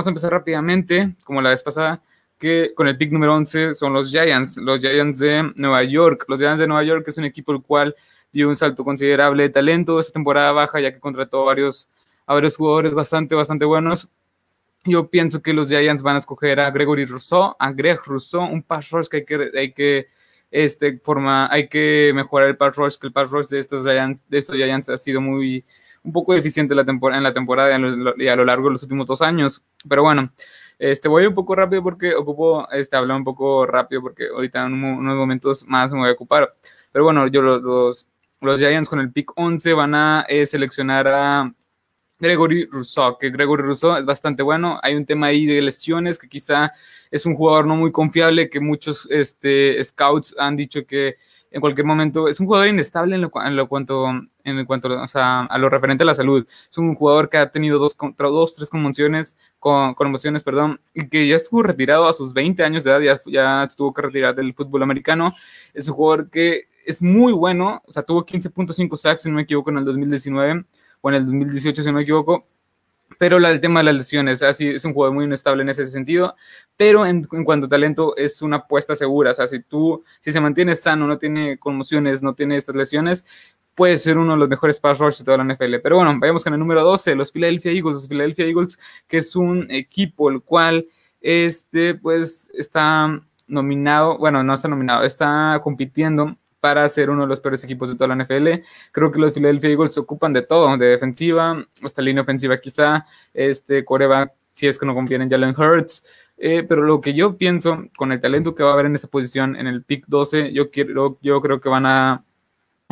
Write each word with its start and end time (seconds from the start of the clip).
vamos 0.00 0.06
a 0.06 0.10
empezar 0.12 0.32
rápidamente, 0.32 1.14
como 1.24 1.42
la 1.42 1.50
vez 1.50 1.62
pasada, 1.62 2.00
que 2.38 2.72
con 2.74 2.88
el 2.88 2.96
pick 2.96 3.12
número 3.12 3.34
11 3.34 3.74
son 3.74 3.92
los 3.92 4.10
Giants, 4.10 4.56
los 4.56 4.80
Giants 4.80 5.18
de 5.18 5.52
Nueva 5.56 5.84
York. 5.84 6.24
Los 6.26 6.40
Giants 6.40 6.58
de 6.58 6.66
Nueva 6.66 6.82
York 6.84 7.06
es 7.06 7.18
un 7.18 7.26
equipo 7.26 7.52
el 7.52 7.60
cual 7.60 7.94
dio 8.32 8.48
un 8.48 8.56
salto 8.56 8.82
considerable 8.82 9.42
de 9.42 9.50
talento 9.50 10.00
esta 10.00 10.14
temporada 10.14 10.52
baja, 10.52 10.80
ya 10.80 10.90
que 10.90 11.00
contrató 11.00 11.44
varios, 11.44 11.86
a 12.24 12.32
varios 12.32 12.56
jugadores 12.56 12.94
bastante, 12.94 13.34
bastante 13.34 13.66
buenos. 13.66 14.08
Yo 14.86 15.10
pienso 15.10 15.42
que 15.42 15.52
los 15.52 15.68
Giants 15.68 16.02
van 16.02 16.16
a 16.16 16.20
escoger 16.20 16.60
a 16.60 16.70
Gregory 16.70 17.04
Rousseau, 17.04 17.54
a 17.58 17.70
Greg 17.70 18.00
Rousseau, 18.06 18.44
un 18.44 18.62
pass 18.62 18.88
rush 18.88 19.08
que 19.08 19.18
hay 19.18 19.24
que, 19.26 19.50
hay 19.54 19.72
que 19.74 20.06
este, 20.50 20.96
forma, 20.96 21.46
hay 21.52 21.68
que 21.68 22.12
mejorar 22.14 22.48
el 22.48 22.56
pass 22.56 22.74
rush, 22.74 22.96
que 22.96 23.06
el 23.06 23.12
pass 23.12 23.30
rush 23.30 23.48
de 23.48 23.60
estos 23.60 23.84
Giants, 23.84 24.26
de 24.30 24.38
estos 24.38 24.56
Giants 24.56 24.88
ha 24.88 24.96
sido 24.96 25.20
muy, 25.20 25.62
un 26.02 26.12
poco 26.12 26.34
deficiente 26.34 26.74
la 26.74 26.84
temporada, 26.84 27.18
en 27.18 27.24
la 27.24 27.34
temporada 27.34 27.78
y 28.16 28.28
a 28.28 28.36
lo 28.36 28.44
largo 28.44 28.66
de 28.66 28.72
los 28.72 28.82
últimos 28.82 29.06
dos 29.06 29.22
años. 29.22 29.62
Pero 29.88 30.02
bueno, 30.02 30.30
este, 30.78 31.08
voy 31.08 31.26
un 31.26 31.34
poco 31.34 31.54
rápido 31.54 31.82
porque 31.82 32.14
ocupo 32.14 32.66
este, 32.72 32.96
hablar 32.96 33.18
un 33.18 33.24
poco 33.24 33.66
rápido 33.66 34.00
porque 34.00 34.28
ahorita 34.28 34.66
en 34.66 34.82
unos 34.82 35.16
momentos 35.16 35.64
más 35.66 35.92
me 35.92 35.98
voy 35.98 36.08
a 36.08 36.12
ocupar. 36.12 36.52
Pero 36.90 37.04
bueno, 37.04 37.26
yo 37.26 37.42
los, 37.42 37.62
los, 37.62 38.06
los 38.40 38.58
Giants 38.58 38.88
con 38.88 39.00
el 39.00 39.12
pick 39.12 39.32
11 39.36 39.74
van 39.74 39.94
a 39.94 40.26
eh, 40.28 40.46
seleccionar 40.46 41.06
a 41.06 41.52
Gregory 42.18 42.66
Rousseau, 42.66 43.18
que 43.18 43.30
Gregory 43.30 43.62
Rousseau 43.62 43.96
es 43.96 44.04
bastante 44.04 44.42
bueno. 44.42 44.78
Hay 44.82 44.94
un 44.94 45.06
tema 45.06 45.28
ahí 45.28 45.46
de 45.46 45.60
lesiones 45.60 46.18
que 46.18 46.28
quizá 46.28 46.72
es 47.10 47.26
un 47.26 47.34
jugador 47.34 47.66
no 47.66 47.76
muy 47.76 47.92
confiable, 47.92 48.48
que 48.48 48.60
muchos 48.60 49.06
este, 49.10 49.82
scouts 49.82 50.34
han 50.38 50.56
dicho 50.56 50.86
que 50.86 51.16
en 51.50 51.60
cualquier 51.60 51.86
momento 51.86 52.28
es 52.28 52.38
un 52.40 52.46
jugador 52.46 52.68
inestable 52.68 53.16
en 53.16 53.22
lo, 53.22 53.30
en 53.44 53.56
lo 53.56 53.68
cuanto, 53.68 54.06
en 54.44 54.64
cuanto 54.66 54.88
a 55.14 55.58
lo 55.58 55.68
referente 55.68 56.02
a 56.04 56.06
la 56.06 56.14
salud. 56.14 56.46
Es 56.70 56.78
un 56.78 56.94
jugador 56.94 57.28
que 57.28 57.38
ha 57.38 57.50
tenido 57.50 57.78
dos, 57.78 57.96
dos 58.18 58.54
tres 58.54 58.70
conmociones, 58.70 59.36
con, 59.58 59.94
conmociones, 59.94 60.42
perdón, 60.44 60.80
y 60.94 61.08
que 61.08 61.26
ya 61.26 61.36
estuvo 61.36 61.62
retirado 61.62 62.08
a 62.08 62.12
sus 62.12 62.32
20 62.32 62.62
años 62.62 62.84
de 62.84 62.90
edad, 62.90 63.00
ya, 63.00 63.20
ya 63.26 63.64
estuvo 63.64 63.92
que 63.92 64.02
retirar 64.02 64.34
del 64.34 64.54
fútbol 64.54 64.82
americano. 64.82 65.34
Es 65.74 65.88
un 65.88 65.94
jugador 65.94 66.30
que 66.30 66.68
es 66.86 67.02
muy 67.02 67.32
bueno, 67.32 67.82
o 67.86 67.92
sea, 67.92 68.02
tuvo 68.02 68.24
15.5 68.24 68.96
sacks, 68.96 69.22
si 69.22 69.28
no 69.28 69.36
me 69.36 69.42
equivoco, 69.42 69.70
en 69.70 69.78
el 69.78 69.84
2019 69.84 70.64
o 71.00 71.08
en 71.08 71.14
el 71.14 71.26
2018, 71.26 71.82
si 71.82 71.88
no 71.88 71.94
me 71.94 72.02
equivoco, 72.02 72.46
pero 73.18 73.38
el 73.38 73.60
tema 73.60 73.80
de 73.80 73.84
las 73.84 73.94
lesiones, 73.94 74.42
así 74.42 74.68
es 74.68 74.84
un 74.84 74.94
jugador 74.94 75.14
muy 75.14 75.24
inestable 75.24 75.62
en 75.62 75.68
ese 75.68 75.86
sentido, 75.86 76.36
pero 76.76 77.04
en, 77.04 77.24
cuanto 77.24 77.66
a 77.66 77.68
talento 77.68 78.16
es 78.16 78.42
una 78.42 78.58
apuesta 78.58 78.96
segura, 78.96 79.32
o 79.32 79.34
sea, 79.34 79.46
si 79.46 79.60
tú, 79.60 80.04
si 80.20 80.32
se 80.32 80.40
mantiene 80.40 80.76
sano, 80.76 81.06
no 81.06 81.18
tiene 81.18 81.58
conmociones, 81.58 82.22
no 82.22 82.34
tiene 82.34 82.56
estas 82.56 82.76
lesiones, 82.76 83.24
puede 83.74 83.98
ser 83.98 84.18
uno 84.18 84.32
de 84.32 84.38
los 84.38 84.48
mejores 84.48 84.80
pass 84.80 84.98
rush 84.98 85.18
de 85.18 85.24
toda 85.24 85.38
la 85.38 85.54
NFL. 85.54 85.76
Pero 85.82 85.96
bueno, 85.96 86.14
vayamos 86.18 86.44
con 86.44 86.52
el 86.52 86.58
número 86.58 86.82
12, 86.84 87.14
los 87.14 87.32
Philadelphia 87.32 87.72
Eagles, 87.72 87.94
los 87.94 88.08
Philadelphia 88.08 88.46
Eagles, 88.46 88.78
que 89.08 89.18
es 89.18 89.34
un 89.36 89.66
equipo 89.70 90.30
el 90.30 90.42
cual, 90.42 90.86
este, 91.20 91.94
pues, 91.94 92.50
está 92.54 93.20
nominado, 93.46 94.18
bueno, 94.18 94.42
no 94.42 94.54
está 94.54 94.68
nominado, 94.68 95.04
está 95.04 95.60
compitiendo 95.62 96.36
para 96.60 96.88
ser 96.88 97.10
uno 97.10 97.22
de 97.22 97.28
los 97.28 97.40
peores 97.40 97.64
equipos 97.64 97.88
de 97.88 97.96
toda 97.96 98.14
la 98.14 98.22
NFL. 98.22 98.62
Creo 98.92 99.10
que 99.10 99.18
los 99.18 99.32
Philadelphia 99.32 99.70
Eagles 99.70 99.94
se 99.94 100.00
ocupan 100.00 100.32
de 100.32 100.42
todo, 100.42 100.76
de 100.76 100.86
defensiva, 100.86 101.66
hasta 101.82 102.02
línea 102.02 102.22
ofensiva 102.22 102.60
quizá, 102.60 103.06
este 103.34 103.84
coreback, 103.84 104.32
si 104.52 104.68
es 104.68 104.78
que 104.78 104.86
no 104.86 104.94
confían 104.94 105.22
en 105.22 105.30
Jalen 105.30 105.54
Hurts. 105.58 106.04
Eh, 106.36 106.64
pero 106.66 106.82
lo 106.82 107.00
que 107.00 107.12
yo 107.12 107.36
pienso, 107.36 107.84
con 107.96 108.12
el 108.12 108.20
talento 108.20 108.54
que 108.54 108.62
va 108.62 108.70
a 108.70 108.72
haber 108.72 108.86
en 108.86 108.94
esta 108.94 109.08
posición, 109.08 109.56
en 109.56 109.66
el 109.66 109.84
pick 109.84 110.06
12, 110.06 110.52
yo, 110.52 110.70
quiero, 110.70 111.18
yo 111.20 111.40
creo 111.42 111.60
que 111.60 111.68
van 111.68 111.86
a 111.86 112.22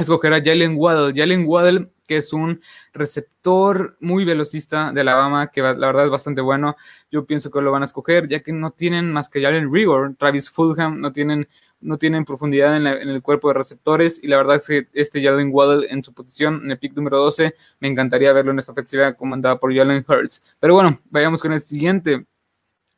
escoger 0.02 0.32
a 0.32 0.42
Jalen 0.42 0.77
Waddle. 0.77 1.12
Jalen 1.14 1.44
Waddle 1.46 1.88
que 2.08 2.16
es 2.16 2.32
un 2.32 2.60
receptor 2.92 3.96
muy 4.00 4.24
velocista 4.24 4.91
de 4.92 5.02
Alabama, 5.02 5.48
que 5.52 5.60
la 5.60 5.74
verdad 5.74 6.06
es 6.06 6.10
bastante 6.10 6.41
bueno. 6.41 6.74
Yo 7.12 7.27
pienso 7.27 7.50
que 7.50 7.60
lo 7.60 7.70
van 7.70 7.82
a 7.82 7.86
escoger, 7.86 8.28
ya 8.28 8.41
que 8.41 8.52
no 8.52 8.72
tienen 8.72 9.12
más 9.12 9.28
que 9.28 9.42
Jalen 9.42 9.72
Rigor, 9.72 10.16
Travis 10.16 10.50
Fulham, 10.50 11.00
no 11.00 11.12
tienen, 11.12 11.46
no 11.80 11.98
tienen 11.98 12.24
profundidad 12.24 12.76
en, 12.76 12.86
el 12.86 13.22
cuerpo 13.22 13.48
de 13.48 13.54
receptores. 13.54 14.20
Y 14.24 14.26
la 14.26 14.38
verdad 14.38 14.56
es 14.56 14.66
que 14.66 14.88
este 14.94 15.22
Jalen 15.22 15.50
Waddle 15.53 15.86
en 15.91 16.03
su 16.03 16.12
posición, 16.15 16.62
en 16.65 16.70
el 16.72 16.78
pick 16.78 16.97
número 16.97 17.19
12, 17.19 17.54
me 17.78 17.88
encantaría 17.88 18.32
verlo 18.32 18.53
en 18.53 18.59
esta 18.59 18.72
ofensiva 18.72 19.12
comandada 19.12 19.60
por 19.60 19.72
Jalen 19.72 20.04
Hurts. 20.09 20.42
Pero 20.59 20.75
bueno, 20.75 20.98
vayamos 21.10 21.42
con 21.42 21.53
el 21.53 21.60
siguiente. 21.60 22.25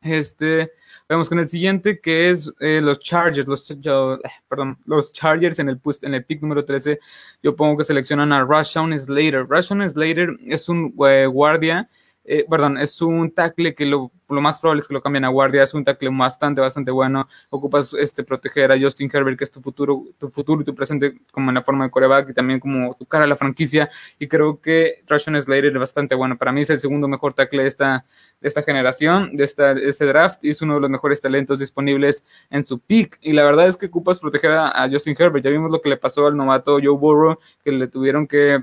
Este, 0.02 0.70
Vamos 1.10 1.28
con 1.28 1.40
el 1.40 1.48
siguiente, 1.48 1.98
que 1.98 2.30
es 2.30 2.52
eh, 2.60 2.80
los 2.80 3.00
Chargers, 3.00 3.48
los, 3.48 3.68
eh, 3.68 3.76
perdón, 4.48 4.78
los 4.86 5.12
Chargers 5.12 5.58
en 5.58 5.68
el, 5.68 5.80
en 6.02 6.14
el 6.14 6.24
pick 6.24 6.40
número 6.40 6.64
13. 6.64 7.00
Yo 7.42 7.56
pongo 7.56 7.76
que 7.76 7.82
seleccionan 7.82 8.32
a 8.32 8.44
Rashawn 8.44 8.96
Slater. 8.96 9.44
Rashawn 9.48 9.90
Slater 9.90 10.36
es 10.46 10.68
un 10.68 10.94
eh, 11.08 11.26
guardia 11.26 11.88
eh, 12.32 12.46
perdón, 12.48 12.78
es 12.78 13.02
un 13.02 13.32
tackle 13.32 13.74
que 13.74 13.84
lo, 13.84 14.12
más 14.28 14.60
probable 14.60 14.82
es 14.82 14.86
que 14.86 14.94
lo 14.94 15.02
cambien 15.02 15.24
a 15.24 15.28
guardia, 15.30 15.64
es 15.64 15.74
un 15.74 15.84
tackle 15.84 16.10
bastante, 16.12 16.60
bastante 16.60 16.92
bueno, 16.92 17.26
ocupas 17.50 17.92
este, 17.94 18.22
proteger 18.22 18.70
a 18.70 18.78
Justin 18.80 19.10
Herbert, 19.12 19.36
que 19.36 19.42
es 19.42 19.50
tu 19.50 19.60
futuro, 19.60 20.04
tu 20.16 20.30
futuro 20.30 20.62
y 20.62 20.64
tu 20.64 20.72
presente 20.72 21.14
como 21.32 21.50
en 21.50 21.56
la 21.56 21.62
forma 21.62 21.86
de 21.86 21.90
coreback 21.90 22.30
y 22.30 22.32
también 22.32 22.60
como 22.60 22.94
tu 22.94 23.04
cara 23.04 23.24
a 23.24 23.26
la 23.26 23.34
franquicia, 23.34 23.90
y 24.20 24.28
creo 24.28 24.60
que 24.60 25.02
Rashawn 25.08 25.42
Slater 25.42 25.72
es 25.72 25.74
bastante 25.74 26.14
bueno, 26.14 26.38
para 26.38 26.52
mí 26.52 26.60
es 26.60 26.70
el 26.70 26.78
segundo 26.78 27.08
mejor 27.08 27.34
tackle 27.34 27.62
de 27.62 27.68
esta, 27.68 28.04
de 28.40 28.46
esta 28.46 28.62
generación, 28.62 29.34
de, 29.34 29.42
esta, 29.42 29.74
de 29.74 29.88
este 29.88 30.04
draft, 30.04 30.38
y 30.44 30.50
es 30.50 30.62
uno 30.62 30.74
de 30.74 30.82
los 30.82 30.90
mejores 30.90 31.20
talentos 31.20 31.58
disponibles 31.58 32.24
en 32.48 32.64
su 32.64 32.78
pick, 32.78 33.18
y 33.22 33.32
la 33.32 33.42
verdad 33.42 33.66
es 33.66 33.76
que 33.76 33.86
ocupas 33.86 34.20
proteger 34.20 34.52
a, 34.52 34.68
a 34.68 34.88
Justin 34.88 35.16
Herbert, 35.18 35.44
ya 35.44 35.50
vimos 35.50 35.72
lo 35.72 35.80
que 35.80 35.88
le 35.88 35.96
pasó 35.96 36.28
al 36.28 36.36
novato 36.36 36.78
Joe 36.80 36.96
Burrow, 36.96 37.40
que 37.64 37.72
le 37.72 37.88
tuvieron 37.88 38.28
que 38.28 38.60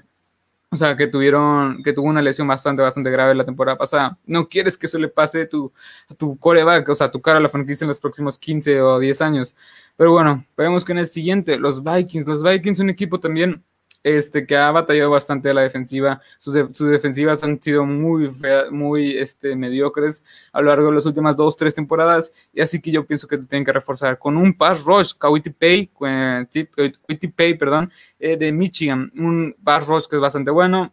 o 0.70 0.76
sea, 0.76 0.98
que 0.98 1.08
tuvieron, 1.08 1.82
que 1.82 1.94
tuvo 1.94 2.08
una 2.08 2.22
lesión 2.22 2.48
bastante, 2.48 2.82
bastante 2.82 3.10
grave 3.10 3.34
la 3.36 3.46
temporada 3.46 3.78
pasada. 3.78 4.18
No 4.26 4.50
quieres 4.50 4.78
que 4.78 4.88
eso 4.88 5.00
le 5.00 5.08
pase 5.08 5.46
tu, 5.46 5.72
a 6.10 6.14
tu 6.14 6.38
coreback, 6.38 6.90
o 6.90 6.96
sea, 6.96 7.08
a 7.08 7.12
tu 7.12 7.22
cara 7.22 7.38
a 7.38 7.42
la 7.42 7.50
franquicia 7.50 7.86
en 7.86 7.90
los 7.90 8.00
próximos 8.00 8.38
15 8.38 8.82
o 8.82 9.00
10 9.00 9.22
años. 9.22 9.56
Pero 9.96 10.12
bueno, 10.12 10.46
veremos 10.58 10.84
que 10.84 10.92
en 10.92 10.98
el 11.00 11.08
siguiente, 11.08 11.58
los 11.58 11.84
Vikings. 11.84 12.28
Los 12.28 12.44
Vikings, 12.44 12.80
un 12.80 12.90
equipo 12.90 13.20
también 13.20 13.64
este, 14.04 14.46
que 14.46 14.56
ha 14.56 14.72
batallado 14.72 15.12
bastante 15.12 15.54
la 15.54 15.62
defensiva. 15.62 16.22
Sus, 16.40 16.54
defensivas 16.80 17.44
han 17.44 17.62
sido 17.62 17.86
muy, 17.86 18.32
muy 18.72 19.18
este, 19.18 19.56
mediocres 19.56 20.24
a 20.52 20.62
lo 20.62 20.68
largo 20.68 20.88
de 20.88 20.96
las 20.96 21.06
últimas 21.06 21.36
dos, 21.36 21.56
tres 21.58 21.76
temporadas. 21.76 22.32
Y 22.54 22.62
así 22.62 22.82
que 22.82 22.92
yo 22.92 23.06
pienso 23.06 23.28
que 23.28 23.38
tienen 23.38 23.66
que 23.66 23.74
reforzar 23.74 24.18
con 24.18 24.38
un 24.38 24.54
pass 24.54 24.84
rush, 24.84 25.14
Kawiti 25.18 25.50
Pay, 25.50 25.90
eh, 26.08 26.46
Pay, 27.36 27.54
perdón, 27.56 27.92
de 28.20 28.52
Michigan. 28.52 29.12
Un 29.16 29.56
pass 29.64 29.88
rush 29.88 30.08
que 30.08 30.16
es 30.16 30.22
bastante 30.22 30.52
bueno 30.52 30.92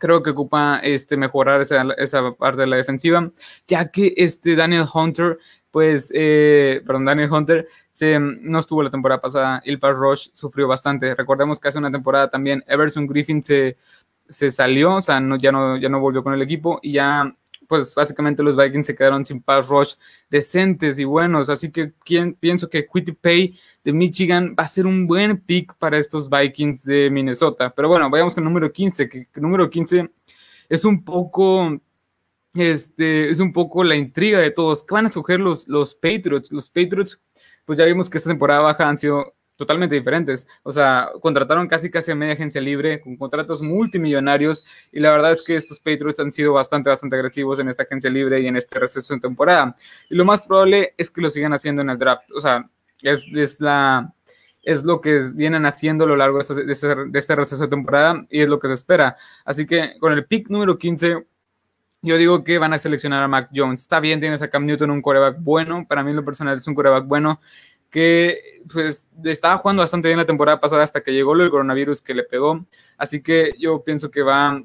creo 0.00 0.22
que 0.22 0.30
ocupa 0.30 0.80
este, 0.82 1.16
mejorar 1.16 1.60
esa, 1.60 1.82
esa, 1.98 2.32
parte 2.32 2.62
de 2.62 2.66
la 2.66 2.76
defensiva, 2.76 3.30
ya 3.68 3.90
que 3.90 4.14
este 4.16 4.56
Daniel 4.56 4.86
Hunter 4.92 5.38
pues, 5.70 6.10
eh, 6.14 6.82
perdón, 6.86 7.04
Daniel 7.04 7.32
Hunter 7.32 7.68
se, 7.90 8.18
no 8.18 8.58
estuvo 8.58 8.82
la 8.82 8.90
temporada 8.90 9.20
pasada 9.20 9.62
el 9.64 9.78
pass 9.78 9.96
rush 9.96 10.28
sufrió 10.32 10.66
bastante. 10.68 11.14
Recordemos 11.14 11.60
que 11.60 11.68
hace 11.68 11.78
una 11.78 11.90
temporada 11.90 12.28
también 12.28 12.64
Everson 12.66 13.06
Griffin 13.06 13.42
se, 13.42 13.76
se 14.28 14.50
salió, 14.50 14.96
o 14.96 15.02
sea, 15.02 15.20
no, 15.20 15.36
ya, 15.36 15.52
no, 15.52 15.76
ya 15.76 15.88
no 15.88 16.00
volvió 16.00 16.22
con 16.22 16.34
el 16.34 16.42
equipo 16.42 16.80
y 16.82 16.92
ya, 16.92 17.34
pues 17.68 17.94
básicamente 17.94 18.42
los 18.42 18.56
Vikings 18.56 18.86
se 18.86 18.94
quedaron 18.96 19.24
sin 19.24 19.42
pass 19.42 19.68
rush 19.68 19.94
decentes 20.28 20.98
y 20.98 21.04
buenos. 21.04 21.48
Así 21.48 21.70
que 21.70 21.92
pienso 22.40 22.68
que 22.68 22.86
Quitty 22.86 23.12
Pay 23.12 23.58
de 23.84 23.92
Michigan 23.92 24.56
va 24.58 24.64
a 24.64 24.68
ser 24.68 24.86
un 24.86 25.06
buen 25.06 25.38
pick 25.38 25.74
para 25.76 25.98
estos 25.98 26.28
Vikings 26.28 26.84
de 26.84 27.10
Minnesota. 27.10 27.72
Pero 27.74 27.88
bueno, 27.88 28.10
vayamos 28.10 28.34
con 28.34 28.42
el 28.42 28.48
número 28.48 28.72
15, 28.72 29.08
que 29.08 29.28
número 29.36 29.70
15 29.70 30.10
es 30.68 30.84
un 30.84 31.04
poco 31.04 31.80
este, 32.54 33.30
es 33.30 33.40
un 33.40 33.52
poco 33.52 33.84
la 33.84 33.96
intriga 33.96 34.38
de 34.38 34.50
todos. 34.50 34.82
¿Qué 34.82 34.94
van 34.94 35.06
a 35.06 35.08
escoger 35.08 35.40
los, 35.40 35.68
los 35.68 35.94
Patriots? 35.94 36.52
Los 36.52 36.68
Patriots, 36.68 37.20
pues 37.64 37.78
ya 37.78 37.84
vimos 37.84 38.10
que 38.10 38.18
esta 38.18 38.30
temporada 38.30 38.60
baja 38.60 38.88
han 38.88 38.98
sido 38.98 39.34
totalmente 39.60 39.94
diferentes. 39.94 40.46
O 40.62 40.72
sea, 40.72 41.10
contrataron 41.20 41.68
casi 41.68 41.90
casi 41.90 42.10
a 42.10 42.14
media 42.14 42.32
agencia 42.32 42.60
libre, 42.60 43.00
con 43.00 43.16
contratos 43.16 43.60
multimillonarios, 43.60 44.64
y 44.90 45.00
la 45.00 45.12
verdad 45.12 45.32
es 45.32 45.42
que 45.42 45.54
estos 45.54 45.78
Patriots 45.78 46.18
han 46.18 46.32
sido 46.32 46.54
bastante, 46.54 46.88
bastante 46.88 47.16
agresivos 47.16 47.58
en 47.58 47.68
esta 47.68 47.82
agencia 47.82 48.08
libre 48.08 48.40
y 48.40 48.46
en 48.46 48.56
este 48.56 48.78
receso 48.78 49.14
de 49.14 49.20
temporada. 49.20 49.76
Y 50.08 50.14
lo 50.14 50.24
más 50.24 50.40
probable 50.40 50.94
es 50.96 51.10
que 51.10 51.20
lo 51.20 51.30
sigan 51.30 51.52
haciendo 51.52 51.82
en 51.82 51.90
el 51.90 51.98
draft. 51.98 52.30
O 52.34 52.40
sea, 52.40 52.62
es, 53.02 53.26
es 53.34 53.60
la 53.60 54.12
es 54.62 54.84
lo 54.84 55.00
que 55.00 55.20
vienen 55.34 55.64
haciendo 55.64 56.04
a 56.04 56.06
lo 56.06 56.16
largo 56.16 56.36
de 56.36 56.42
este, 56.42 56.54
de, 56.54 56.72
este, 56.72 56.94
de 56.94 57.18
este 57.18 57.34
receso 57.34 57.62
de 57.62 57.68
temporada 57.68 58.26
y 58.30 58.42
es 58.42 58.48
lo 58.48 58.58
que 58.58 58.68
se 58.68 58.74
espera. 58.74 59.16
Así 59.44 59.66
que 59.66 59.98
con 59.98 60.12
el 60.12 60.26
pick 60.26 60.50
número 60.50 60.78
15 60.78 61.26
yo 62.02 62.16
digo 62.16 62.44
que 62.44 62.58
van 62.58 62.72
a 62.72 62.78
seleccionar 62.78 63.22
a 63.22 63.28
Mac 63.28 63.50
Jones. 63.54 63.82
Está 63.82 64.00
bien, 64.00 64.20
tienes 64.20 64.42
a 64.42 64.48
Cam 64.48 64.64
Newton, 64.64 64.90
un 64.90 65.02
coreback 65.02 65.36
bueno. 65.40 65.86
Para 65.86 66.02
mí, 66.02 66.10
en 66.10 66.16
lo 66.16 66.24
personal, 66.24 66.56
es 66.56 66.66
un 66.66 66.74
coreback 66.74 67.06
bueno 67.06 67.40
que 67.90 68.62
pues 68.72 69.08
estaba 69.24 69.58
jugando 69.58 69.82
bastante 69.82 70.08
bien 70.08 70.18
la 70.18 70.26
temporada 70.26 70.60
pasada 70.60 70.84
hasta 70.84 71.02
que 71.02 71.12
llegó 71.12 71.34
el 71.34 71.50
coronavirus 71.50 72.00
que 72.00 72.14
le 72.14 72.22
pegó. 72.22 72.64
Así 72.96 73.22
que 73.22 73.52
yo 73.58 73.82
pienso 73.82 74.10
que 74.10 74.22
va, 74.22 74.62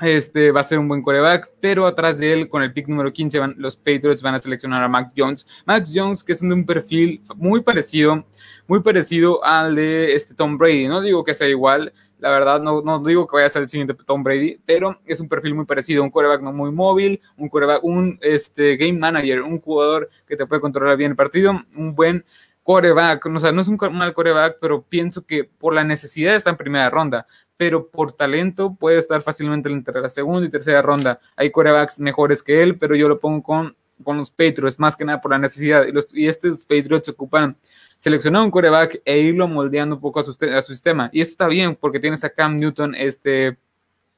este, 0.00 0.52
va 0.52 0.60
a 0.60 0.64
ser 0.64 0.78
un 0.78 0.86
buen 0.86 1.02
coreback, 1.02 1.50
pero 1.60 1.86
atrás 1.86 2.18
de 2.18 2.32
él, 2.32 2.48
con 2.48 2.62
el 2.62 2.72
pick 2.72 2.88
número 2.88 3.12
15, 3.12 3.38
van, 3.38 3.54
los 3.56 3.76
Patriots 3.76 4.22
van 4.22 4.34
a 4.34 4.42
seleccionar 4.42 4.82
a 4.82 4.88
Mac 4.88 5.12
Jones. 5.16 5.46
Mac 5.64 5.86
Jones, 5.92 6.22
que 6.22 6.34
es 6.34 6.40
de 6.40 6.52
un 6.52 6.66
perfil 6.66 7.22
muy 7.36 7.62
parecido, 7.62 8.24
muy 8.66 8.80
parecido 8.80 9.42
al 9.44 9.74
de 9.74 10.14
este 10.14 10.34
Tom 10.34 10.58
Brady. 10.58 10.88
No 10.88 11.00
digo 11.00 11.24
que 11.24 11.34
sea 11.34 11.48
igual, 11.48 11.92
La 12.22 12.30
verdad, 12.30 12.60
no, 12.60 12.82
no 12.82 13.02
digo 13.02 13.26
que 13.26 13.34
vaya 13.34 13.46
a 13.46 13.50
ser 13.50 13.62
el 13.62 13.68
siguiente 13.68 13.94
Tom 14.06 14.22
Brady, 14.22 14.60
pero 14.64 14.96
es 15.04 15.18
un 15.18 15.28
perfil 15.28 15.56
muy 15.56 15.64
parecido. 15.64 16.04
Un 16.04 16.10
quarterback 16.10 16.40
no 16.40 16.52
muy 16.52 16.70
móvil, 16.70 17.20
un 17.36 17.48
quarterback, 17.48 17.82
un 17.82 18.16
este, 18.22 18.76
game 18.76 18.92
manager, 18.92 19.42
un 19.42 19.60
jugador 19.60 20.08
que 20.28 20.36
te 20.36 20.46
puede 20.46 20.60
controlar 20.60 20.96
bien 20.96 21.10
el 21.10 21.16
partido, 21.16 21.52
un 21.74 21.96
buen 21.96 22.24
coreback, 22.62 23.26
o 23.26 23.40
sea, 23.40 23.50
no 23.50 23.60
es 23.60 23.66
un 23.66 23.76
mal 23.90 24.14
coreback, 24.14 24.58
pero 24.60 24.82
pienso 24.82 25.26
que 25.26 25.42
por 25.42 25.74
la 25.74 25.82
necesidad 25.82 26.36
está 26.36 26.50
en 26.50 26.56
primera 26.56 26.88
ronda, 26.90 27.26
pero 27.56 27.88
por 27.88 28.12
talento 28.12 28.76
puede 28.78 28.98
estar 28.98 29.20
fácilmente 29.20 29.68
entre 29.68 30.00
la 30.00 30.08
segunda 30.08 30.46
y 30.46 30.50
tercera 30.50 30.80
ronda. 30.80 31.18
Hay 31.34 31.50
corebacks 31.50 31.98
mejores 31.98 32.40
que 32.40 32.62
él, 32.62 32.78
pero 32.78 32.94
yo 32.94 33.08
lo 33.08 33.18
pongo 33.18 33.42
con, 33.42 33.76
con 34.02 34.16
los 34.16 34.30
Patriots, 34.30 34.78
más 34.78 34.96
que 34.96 35.04
nada 35.04 35.20
por 35.20 35.30
la 35.30 35.38
necesidad. 35.38 35.86
Y, 35.86 35.92
los, 35.92 36.06
y 36.12 36.26
estos 36.26 36.64
Patriots 36.64 37.08
ocupan 37.08 37.56
seleccionar 37.98 38.42
un 38.42 38.50
coreback 38.50 39.00
e 39.04 39.20
irlo 39.20 39.46
moldeando 39.46 39.96
un 39.96 40.00
poco 40.00 40.20
a 40.20 40.22
su, 40.22 40.36
a 40.54 40.62
su 40.62 40.72
sistema. 40.72 41.08
Y 41.12 41.20
eso 41.20 41.30
está 41.30 41.46
bien 41.46 41.76
porque 41.76 42.00
tienes 42.00 42.24
a 42.24 42.30
Cam 42.30 42.58
Newton, 42.58 42.94
este, 42.94 43.56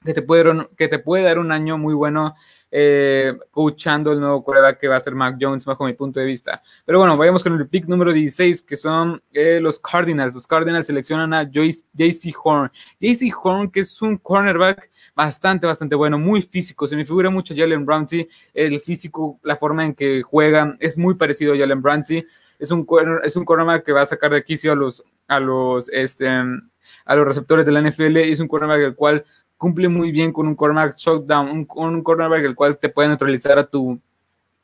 que 0.04 0.14
te 0.14 0.22
puede, 0.22 0.68
que 0.76 0.88
te 0.88 0.98
puede 0.98 1.24
dar 1.24 1.38
un 1.38 1.52
año 1.52 1.78
muy 1.78 1.94
bueno 1.94 2.34
eh, 2.76 3.38
coachando 3.52 4.10
el 4.10 4.18
nuevo 4.18 4.42
coreback 4.42 4.80
que 4.80 4.88
va 4.88 4.96
a 4.96 5.00
ser 5.00 5.14
Mac 5.14 5.36
Jones, 5.40 5.64
bajo 5.64 5.84
mi 5.84 5.92
punto 5.92 6.18
de 6.18 6.26
vista. 6.26 6.60
Pero 6.84 6.98
bueno, 6.98 7.16
vayamos 7.16 7.44
con 7.44 7.54
el 7.54 7.68
pick 7.68 7.86
número 7.86 8.12
16, 8.12 8.64
que 8.64 8.76
son 8.76 9.22
eh, 9.32 9.60
los 9.60 9.78
Cardinals. 9.78 10.34
Los 10.34 10.48
Cardinals 10.48 10.88
seleccionan 10.88 11.32
a 11.32 11.44
JC 11.44 12.34
Horn. 12.42 12.72
JC 13.00 13.32
Horn, 13.40 13.70
que 13.70 13.80
es 13.80 14.02
un 14.02 14.16
cornerback 14.16 14.90
bastante, 15.14 15.68
bastante 15.68 15.94
bueno, 15.94 16.18
muy 16.18 16.42
físico. 16.42 16.88
Se 16.88 16.96
me 16.96 17.06
figura 17.06 17.30
mucho 17.30 17.54
Jalen 17.56 17.86
Ramsey, 17.86 18.28
el 18.52 18.80
físico, 18.80 19.38
la 19.44 19.56
forma 19.56 19.84
en 19.84 19.94
que 19.94 20.22
juega, 20.22 20.76
es 20.80 20.98
muy 20.98 21.14
parecido 21.14 21.54
a 21.54 21.56
Jalen 21.56 21.80
Ramsey. 21.80 22.26
Es 22.58 22.72
un, 22.72 22.84
es 23.22 23.36
un 23.36 23.44
cornerback 23.44 23.84
que 23.84 23.92
va 23.92 24.02
a 24.02 24.06
sacar 24.06 24.32
de 24.32 24.42
quicio 24.42 24.72
a 24.72 24.74
los, 24.74 25.04
a 25.28 25.38
los, 25.38 25.88
este, 25.90 26.26
a 26.26 27.14
los 27.14 27.26
receptores 27.26 27.64
de 27.66 27.70
la 27.70 27.82
NFL. 27.82 28.16
Es 28.16 28.40
un 28.40 28.48
cornerback 28.48 28.80
el 28.80 28.94
cual 28.96 29.24
cumple 29.64 29.88
muy 29.88 30.12
bien 30.12 30.30
con 30.30 30.46
un 30.46 30.54
cornerback 30.54 30.94
shutdown, 30.98 31.48
un, 31.48 31.66
un 31.74 32.02
cornerback 32.02 32.44
el 32.44 32.54
cual 32.54 32.76
te 32.76 32.90
puede 32.90 33.08
neutralizar 33.08 33.58
a 33.58 33.66
tu 33.66 33.98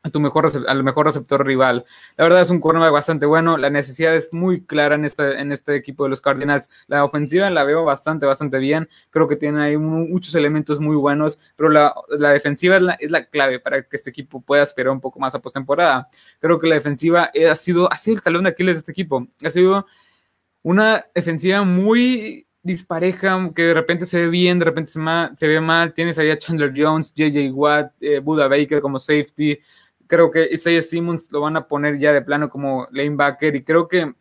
a 0.03 0.11
tu 0.11 0.21
mejor 0.21 0.47
al 0.69 0.85
mejor 0.85 1.07
receptor 1.07 1.47
rival. 1.47 1.87
La 2.19 2.25
verdad 2.25 2.43
es 2.43 2.51
un 2.51 2.61
cornerback 2.61 2.93
bastante 2.93 3.25
bueno, 3.25 3.57
la 3.57 3.71
necesidad 3.71 4.15
es 4.15 4.31
muy 4.31 4.63
clara 4.67 4.97
en 4.97 5.07
este, 5.07 5.41
en 5.41 5.53
este 5.53 5.75
equipo 5.75 6.05
de 6.05 6.11
los 6.11 6.21
Cardinals. 6.21 6.69
La 6.87 7.03
ofensiva 7.03 7.49
la 7.49 7.65
veo 7.65 7.83
bastante, 7.83 8.27
bastante 8.27 8.59
bien. 8.59 8.91
Creo 9.09 9.27
que 9.27 9.37
tiene 9.37 9.63
ahí 9.63 9.79
muchos 9.79 10.35
elementos 10.35 10.81
muy 10.81 10.97
buenos, 10.97 11.41
pero 11.57 11.71
la, 11.71 11.95
la 12.11 12.33
defensiva 12.33 12.77
es 12.77 12.83
la, 12.83 12.93
es 12.93 13.11
la, 13.11 13.25
clave 13.25 13.59
para 13.59 13.81
que 13.81 13.97
este 13.97 14.11
equipo 14.11 14.43
pueda 14.43 14.63
esperar 14.63 14.93
un 14.93 15.01
poco 15.01 15.19
más 15.19 15.35
a 15.35 15.39
postemporada. 15.39 16.09
Creo 16.41 16.61
que 16.61 16.67
la 16.67 16.75
defensiva 16.75 17.31
ha 17.51 17.57
sido, 17.57 17.91
ha 17.91 17.97
sido 17.97 18.17
el 18.17 18.23
talón 18.23 18.45
de 18.45 18.51
Aquiles 18.51 18.75
de 18.75 18.79
este 18.81 18.93
equipo. 18.93 19.27
Ha 19.43 19.51
sido 19.51 19.87
una 20.63 21.07
defensiva 21.15 21.65
muy 21.65 22.47
dispareja, 22.63 23.51
que 23.55 23.63
de 23.63 23.75
repente 23.75 24.07
se 24.07 24.19
ve 24.19 24.29
bien, 24.29 24.59
de 24.59 24.65
repente 24.65 24.93
se, 25.35 25.49
ve 25.49 25.61
mal. 25.61 25.93
Tienes 25.95 26.19
ahí 26.19 26.31
a 26.31 26.39
Chandler 26.39 26.73
Jones, 26.77 27.13
JJ 27.15 27.51
Watt, 27.53 27.93
eh, 28.01 28.19
Buda 28.19 28.49
Baker 28.49 28.81
como 28.81 28.99
safety. 28.99 29.59
Creo 30.07 30.31
que 30.31 30.49
Isaiah 30.53 30.83
Simmons 30.83 31.31
lo 31.33 31.41
van 31.41 31.57
a 31.57 31.67
poner 31.67 31.99
ya 31.99 32.13
de 32.13 32.23
plano 32.23 32.51
como 32.51 32.89
lanebacker 32.91 33.55
y 33.57 33.65
creo 33.65 33.89
que 33.89 34.13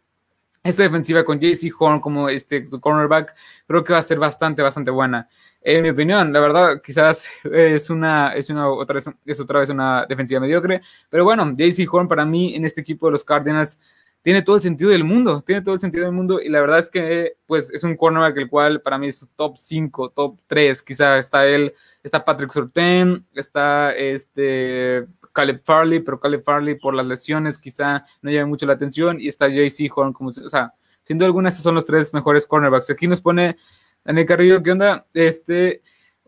esta 0.64 0.84
defensiva 0.84 1.24
con 1.24 1.40
JC 1.40 1.72
Horn 1.78 2.00
como 2.00 2.30
este 2.30 2.68
cornerback, 2.70 3.34
creo 3.68 3.84
que 3.84 3.94
va 3.94 4.00
a 4.00 4.04
ser 4.04 4.20
bastante, 4.20 4.62
bastante 4.62 4.92
buena. 4.92 5.28
En 5.62 5.84
mi 5.84 5.90
opinión, 5.90 6.32
la 6.32 6.40
verdad, 6.40 6.82
quizás 6.82 7.28
es 7.44 7.90
una, 7.90 8.34
es 8.36 8.50
una 8.50 8.70
otra 8.70 8.96
vez, 8.96 9.10
es 9.26 9.40
otra 9.40 9.60
vez 9.60 9.70
una 9.70 10.06
defensiva 10.08 10.40
mediocre, 10.40 10.82
pero 11.10 11.24
bueno, 11.24 11.52
JC 11.56 11.88
Horn 11.92 12.08
para 12.08 12.26
mí 12.26 12.56
en 12.56 12.66
este 12.66 12.82
equipo 12.82 13.08
de 13.08 13.14
los 13.14 13.24
Cardinals 13.24 13.80
tiene 14.22 14.42
todo 14.42 14.58
el 14.58 14.62
sentido 14.62 14.92
del 14.92 15.04
mundo, 15.04 15.44
tiene 15.46 15.62
todo 15.62 15.76
el 15.76 15.82
sentido 15.82 16.06
del 16.06 16.14
mundo 16.14 16.42
y 16.42 16.50
la 16.50 16.62
verdad 16.62 16.80
es 16.80 16.90
que 16.90 17.34
pues 17.46 17.72
es 17.72 17.84
un 17.84 17.96
cornerback 17.96 18.38
el 18.38 18.50
cual 18.50 18.82
para 18.82 18.98
mí 18.98 19.08
es 19.08 19.28
top 19.36 19.58
5, 19.58 20.10
top 20.10 20.40
3, 20.48 20.84
quizá 20.84 21.18
está 21.18 21.48
él, 21.48 21.74
está 22.04 22.26
Patrick 22.26 22.52
Surtain, 22.52 23.26
está 23.34 23.94
este 23.96 25.08
Caleb 25.32 25.62
Farley, 25.64 26.00
pero 26.00 26.20
Caleb 26.20 26.44
Farley 26.44 26.76
por 26.76 26.94
las 26.94 27.06
lesiones 27.06 27.58
quizá 27.58 28.06
no 28.22 28.30
llame 28.30 28.48
mucho 28.48 28.66
la 28.66 28.74
atención 28.74 29.22
y 29.22 29.28
está 29.28 29.48
JC 29.48 29.90
Horn 29.96 30.12
como, 30.12 30.30
o 30.30 30.50
sea, 30.50 30.74
siendo 31.04 31.26
algunas 31.26 31.54
esos 31.54 31.64
son 31.64 31.76
los 31.76 31.86
tres 31.86 32.14
mejores 32.14 32.46
cornerbacks. 32.46 32.90
Aquí 32.90 33.08
nos 33.08 33.22
pone 33.22 33.58
Daniel 34.04 34.28
Carrillo, 34.28 34.62
¿qué 34.62 34.72
onda? 34.72 35.06
Este, 35.14 35.82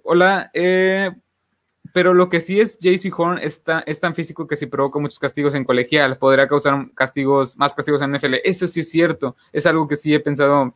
hola, 0.04 0.50
eh, 0.54 1.12
pero 1.94 2.14
lo 2.14 2.30
que 2.30 2.42
sí 2.42 2.60
es 2.60 2.80
JC 2.80 3.12
Horn 3.18 3.40
está, 3.40 3.80
es 3.82 4.00
tan 4.00 4.16
físico 4.16 4.48
que 4.48 4.56
si 4.56 4.66
provoca 4.66 5.00
muchos 5.00 5.20
castigos 5.20 5.56
en 5.56 5.66
colegial, 5.66 6.18
podría 6.18 6.48
causar 6.48 6.88
castigos, 6.94 7.58
más 7.58 7.74
castigos 7.74 8.02
en 8.02 8.14
NFL. 8.14 8.36
Eso 8.44 8.68
sí 8.68 8.82
es 8.82 8.90
cierto, 8.90 9.36
es 9.52 9.66
algo 9.66 9.88
que 9.88 9.98
sí 9.98 10.14
he 10.14 10.20
pensado, 10.20 10.74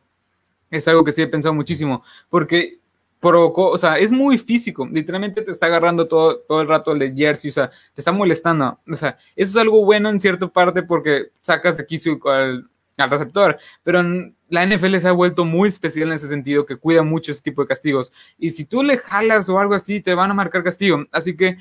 es 0.70 0.86
algo 0.88 1.04
que 1.04 1.12
sí 1.12 1.22
he 1.22 1.26
pensado 1.26 1.54
muchísimo, 1.54 2.02
porque 2.28 2.78
provocó, 3.20 3.70
o 3.70 3.78
sea, 3.78 3.98
es 3.98 4.12
muy 4.12 4.36
físico, 4.38 4.86
literalmente 4.86 5.42
te 5.42 5.50
está 5.50 5.66
agarrando 5.66 6.06
todo, 6.06 6.38
todo 6.46 6.60
el 6.60 6.68
rato 6.68 6.92
el 6.92 6.98
de 6.98 7.14
jersey, 7.14 7.50
o 7.50 7.54
sea, 7.54 7.68
te 7.68 8.00
está 8.00 8.12
molestando, 8.12 8.78
o 8.90 8.96
sea, 8.96 9.18
eso 9.34 9.50
es 9.50 9.56
algo 9.56 9.84
bueno 9.84 10.10
en 10.10 10.20
cierta 10.20 10.46
parte 10.48 10.82
porque 10.82 11.28
sacas 11.40 11.76
de 11.76 11.84
aquí 11.84 11.96
al, 12.26 12.68
al 12.98 13.10
receptor, 13.10 13.58
pero 13.82 14.02
la 14.48 14.64
NFL 14.66 14.96
se 14.96 15.08
ha 15.08 15.12
vuelto 15.12 15.44
muy 15.44 15.68
especial 15.68 16.08
en 16.08 16.14
ese 16.14 16.28
sentido, 16.28 16.66
que 16.66 16.76
cuida 16.76 17.02
mucho 17.02 17.32
ese 17.32 17.42
tipo 17.42 17.62
de 17.62 17.68
castigos. 17.68 18.12
Y 18.38 18.50
si 18.50 18.64
tú 18.64 18.82
le 18.82 18.98
jalas 18.98 19.48
o 19.48 19.58
algo 19.58 19.74
así, 19.74 20.00
te 20.00 20.14
van 20.14 20.30
a 20.30 20.34
marcar 20.34 20.62
castigo. 20.62 21.04
Así 21.10 21.36
que 21.36 21.58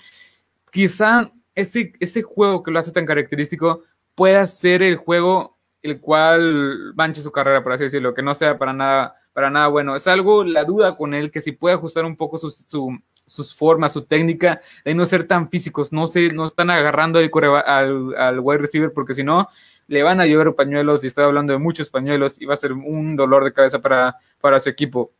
quizá 0.71 1.31
ese, 1.55 1.93
ese 1.99 2.21
juego 2.21 2.63
que 2.63 2.71
lo 2.71 2.79
hace 2.79 2.91
tan 2.91 3.05
característico 3.05 3.81
pueda 4.13 4.45
ser 4.47 4.83
el 4.83 4.97
juego 4.97 5.55
el 5.81 5.99
cual 5.99 6.93
manche 6.95 7.21
su 7.21 7.31
carrera, 7.31 7.63
por 7.63 7.71
así 7.71 7.83
decirlo, 7.83 8.13
que 8.13 8.23
no 8.23 8.33
sea 8.33 8.57
para 8.57 8.73
nada, 8.73 9.15
para 9.33 9.51
nada 9.51 9.67
bueno. 9.67 9.95
Es 9.95 10.07
algo, 10.07 10.43
la 10.43 10.63
duda 10.63 10.97
con 10.97 11.13
él, 11.13 11.29
que 11.29 11.41
si 11.41 11.51
puede 11.51 11.75
ajustar 11.75 12.05
un 12.05 12.15
poco 12.15 12.39
sus 12.39 13.55
formas, 13.55 13.93
su 13.93 14.03
técnica, 14.03 14.61
de 14.83 14.95
no 14.95 15.05
ser 15.05 15.27
tan 15.27 15.47
físicos, 15.47 15.93
no, 15.93 16.07
se, 16.07 16.29
no 16.29 16.47
están 16.47 16.71
agarrando 16.71 17.19
al, 17.19 17.29
al, 17.65 18.15
al 18.17 18.39
wide 18.39 18.57
receiver, 18.59 18.93
porque 18.93 19.13
si 19.13 19.23
no, 19.23 19.47
le 19.87 20.03
van 20.03 20.19
a 20.19 20.25
llover 20.25 20.55
pañuelos 20.55 21.03
y 21.03 21.07
estoy 21.07 21.25
hablando 21.25 21.53
de 21.53 21.59
muchos 21.59 21.89
pañuelos 21.89 22.41
y 22.41 22.45
va 22.45 22.53
a 22.53 22.57
ser 22.57 22.73
un 22.73 23.15
dolor 23.15 23.43
de 23.43 23.53
cabeza 23.53 23.79
para, 23.79 24.17
para 24.41 24.59
su 24.59 24.69
equipo. 24.69 25.11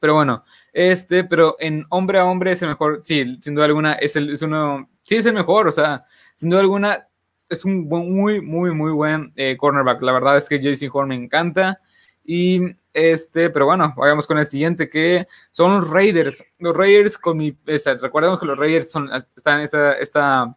Pero 0.00 0.14
bueno, 0.14 0.44
este, 0.72 1.24
pero 1.24 1.56
en 1.60 1.84
hombre 1.90 2.18
a 2.18 2.24
hombre 2.24 2.52
es 2.52 2.62
el 2.62 2.70
mejor, 2.70 3.00
sí, 3.04 3.38
sin 3.40 3.54
duda 3.54 3.66
alguna, 3.66 3.94
es, 3.94 4.16
el, 4.16 4.30
es 4.30 4.42
uno, 4.42 4.88
sí 5.04 5.16
es 5.16 5.26
el 5.26 5.34
mejor, 5.34 5.68
o 5.68 5.72
sea, 5.72 6.04
sin 6.34 6.50
duda 6.50 6.60
alguna 6.60 7.06
es 7.52 7.64
un 7.64 7.86
muy, 7.86 8.40
muy, 8.40 8.72
muy 8.72 8.90
buen 8.90 9.32
eh, 9.36 9.56
cornerback. 9.56 10.02
La 10.02 10.12
verdad 10.12 10.38
es 10.38 10.48
que 10.48 10.60
Jason 10.62 10.90
Horn 10.92 11.08
me 11.08 11.14
encanta. 11.14 11.78
Y 12.24 12.60
este, 12.92 13.50
pero 13.50 13.66
bueno, 13.66 13.94
vayamos 13.96 14.26
con 14.26 14.38
el 14.38 14.46
siguiente, 14.46 14.88
que 14.88 15.26
son 15.50 15.80
los 15.80 15.90
Raiders. 15.90 16.44
Los 16.58 16.76
Raiders 16.76 17.18
con 17.18 17.38
mi, 17.38 17.56
esa, 17.66 17.94
recordemos 17.94 18.38
que 18.38 18.46
los 18.46 18.58
Raiders 18.58 18.90
son, 18.90 19.10
están 19.36 19.60
esta, 19.60 19.92
esta, 19.94 20.56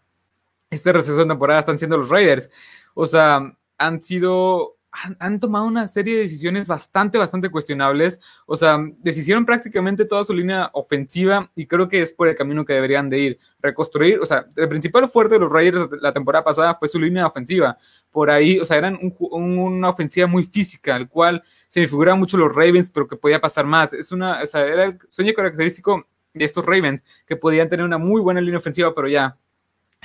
este 0.75 0.93
receso 0.93 1.17
de 1.17 1.25
temporada 1.25 1.59
están 1.59 1.77
siendo 1.77 1.97
los 1.97 2.09
Raiders. 2.09 2.49
O 2.93 3.07
sea, 3.07 3.55
han 3.77 4.01
sido, 4.01 4.77
han, 5.19 5.39
tomado 5.39 5.65
una 5.65 5.87
serie 5.87 6.15
de 6.15 6.21
decisiones 6.21 6.67
bastante, 6.67 7.17
bastante 7.17 7.49
cuestionables. 7.49 8.19
O 8.45 8.55
sea, 8.55 8.79
deshicieron 8.99 9.45
prácticamente 9.45 10.05
toda 10.05 10.23
su 10.23 10.33
línea 10.33 10.69
ofensiva 10.73 11.51
y 11.55 11.67
creo 11.67 11.89
que 11.89 12.01
es 12.01 12.13
por 12.13 12.27
el 12.27 12.35
camino 12.35 12.65
que 12.65 12.73
deberían 12.73 13.09
de 13.09 13.19
ir. 13.19 13.39
Reconstruir, 13.59 14.19
o 14.19 14.25
sea, 14.25 14.45
el 14.55 14.69
principal 14.69 15.09
fuerte 15.09 15.35
de 15.35 15.39
los 15.41 15.51
Raiders 15.51 15.89
la 16.01 16.13
temporada 16.13 16.43
pasada 16.43 16.75
fue 16.75 16.87
su 16.87 16.99
línea 16.99 17.27
ofensiva. 17.27 17.77
Por 18.11 18.29
ahí, 18.29 18.59
o 18.59 18.65
sea, 18.65 18.77
eran 18.77 18.99
una 19.19 19.89
ofensiva 19.89 20.27
muy 20.27 20.45
física, 20.45 20.95
al 20.95 21.09
cual 21.09 21.43
se 21.67 21.81
me 21.81 21.87
figuraban 21.87 22.19
mucho 22.19 22.37
los 22.37 22.53
Ravens, 22.53 22.89
pero 22.89 23.07
que 23.07 23.17
podía 23.17 23.41
pasar 23.41 23.65
más. 23.65 23.93
Es 23.93 24.11
una, 24.11 24.41
o 24.41 24.47
sea, 24.47 24.65
era 24.65 24.85
el 24.85 24.99
sueño 25.09 25.33
característico 25.33 26.07
de 26.33 26.45
estos 26.45 26.65
Ravens, 26.65 27.03
que 27.25 27.35
podían 27.35 27.69
tener 27.69 27.85
una 27.85 27.97
muy 27.97 28.21
buena 28.21 28.41
línea 28.41 28.59
ofensiva, 28.59 28.93
pero 28.93 29.07
ya 29.07 29.37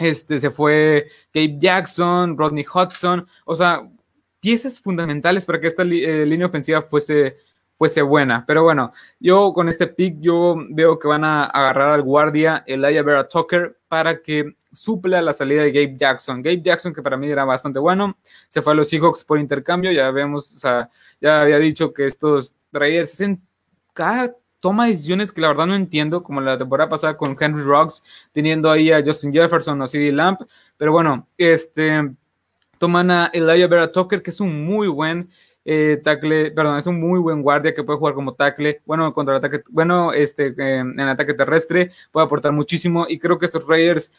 este, 0.00 0.40
se 0.40 0.50
fue 0.50 1.06
Gabe 1.32 1.56
Jackson, 1.58 2.36
Rodney 2.36 2.64
Hudson, 2.72 3.26
o 3.44 3.56
sea, 3.56 3.88
piezas 4.40 4.80
fundamentales 4.80 5.44
para 5.44 5.60
que 5.60 5.66
esta 5.66 5.82
eh, 5.82 6.26
línea 6.26 6.46
ofensiva 6.46 6.82
fuese, 6.82 7.36
fuese 7.76 8.02
buena. 8.02 8.44
Pero 8.46 8.62
bueno, 8.62 8.92
yo 9.18 9.52
con 9.52 9.68
este 9.68 9.86
pick, 9.86 10.16
yo 10.20 10.56
veo 10.70 10.98
que 10.98 11.08
van 11.08 11.24
a 11.24 11.44
agarrar 11.44 11.90
al 11.92 12.02
guardia 12.02 12.64
Elijah 12.66 13.02
Vera 13.02 13.28
Tucker 13.28 13.78
para 13.88 14.22
que 14.22 14.56
supla 14.72 15.20
la 15.20 15.32
salida 15.32 15.62
de 15.62 15.72
Gabe 15.72 15.96
Jackson. 15.96 16.42
Gabe 16.42 16.62
Jackson, 16.62 16.94
que 16.94 17.02
para 17.02 17.16
mí 17.16 17.30
era 17.30 17.44
bastante 17.44 17.78
bueno, 17.78 18.16
se 18.48 18.62
fue 18.62 18.72
a 18.72 18.76
los 18.76 18.88
Seahawks 18.88 19.24
por 19.24 19.38
intercambio, 19.38 19.92
ya 19.92 20.10
vemos, 20.10 20.54
o 20.54 20.58
sea, 20.58 20.90
ya 21.20 21.42
había 21.42 21.58
dicho 21.58 21.92
que 21.92 22.06
estos 22.06 22.54
Raiders 22.72 23.12
hacen 23.12 23.40
cada 23.92 24.34
toma 24.60 24.86
decisiones 24.86 25.32
que 25.32 25.40
la 25.40 25.48
verdad 25.48 25.66
no 25.66 25.74
entiendo, 25.74 26.22
como 26.22 26.40
la 26.40 26.58
temporada 26.58 26.88
pasada 26.88 27.16
con 27.16 27.36
Henry 27.38 27.62
Rocks, 27.62 28.02
teniendo 28.32 28.70
ahí 28.70 28.92
a 28.92 29.02
Justin 29.02 29.32
Jefferson 29.32 29.80
o 29.80 29.86
CD 29.86 30.12
Lamp, 30.12 30.42
pero 30.76 30.92
bueno, 30.92 31.26
este, 31.36 32.14
toman 32.78 33.10
a 33.10 33.30
Elijah 33.32 33.66
Vera 33.66 33.90
Tucker, 33.90 34.22
que 34.22 34.30
es 34.30 34.40
un 34.40 34.64
muy 34.64 34.88
buen 34.88 35.30
eh, 35.64 36.00
tackle, 36.04 36.50
perdón, 36.52 36.78
es 36.78 36.86
un 36.86 37.00
muy 37.00 37.18
buen 37.20 37.42
guardia 37.42 37.74
que 37.74 37.82
puede 37.82 37.98
jugar 37.98 38.14
como 38.14 38.34
tackle, 38.34 38.80
bueno, 38.84 39.12
contra 39.12 39.34
el 39.34 39.38
ataque, 39.38 39.62
bueno, 39.70 40.12
este, 40.12 40.54
en 40.56 41.00
ataque 41.00 41.34
terrestre, 41.34 41.92
puede 42.12 42.26
aportar 42.26 42.52
muchísimo, 42.52 43.06
y 43.08 43.18
creo 43.18 43.38
que 43.38 43.46
estos 43.46 43.66
Raiders, 43.66 44.12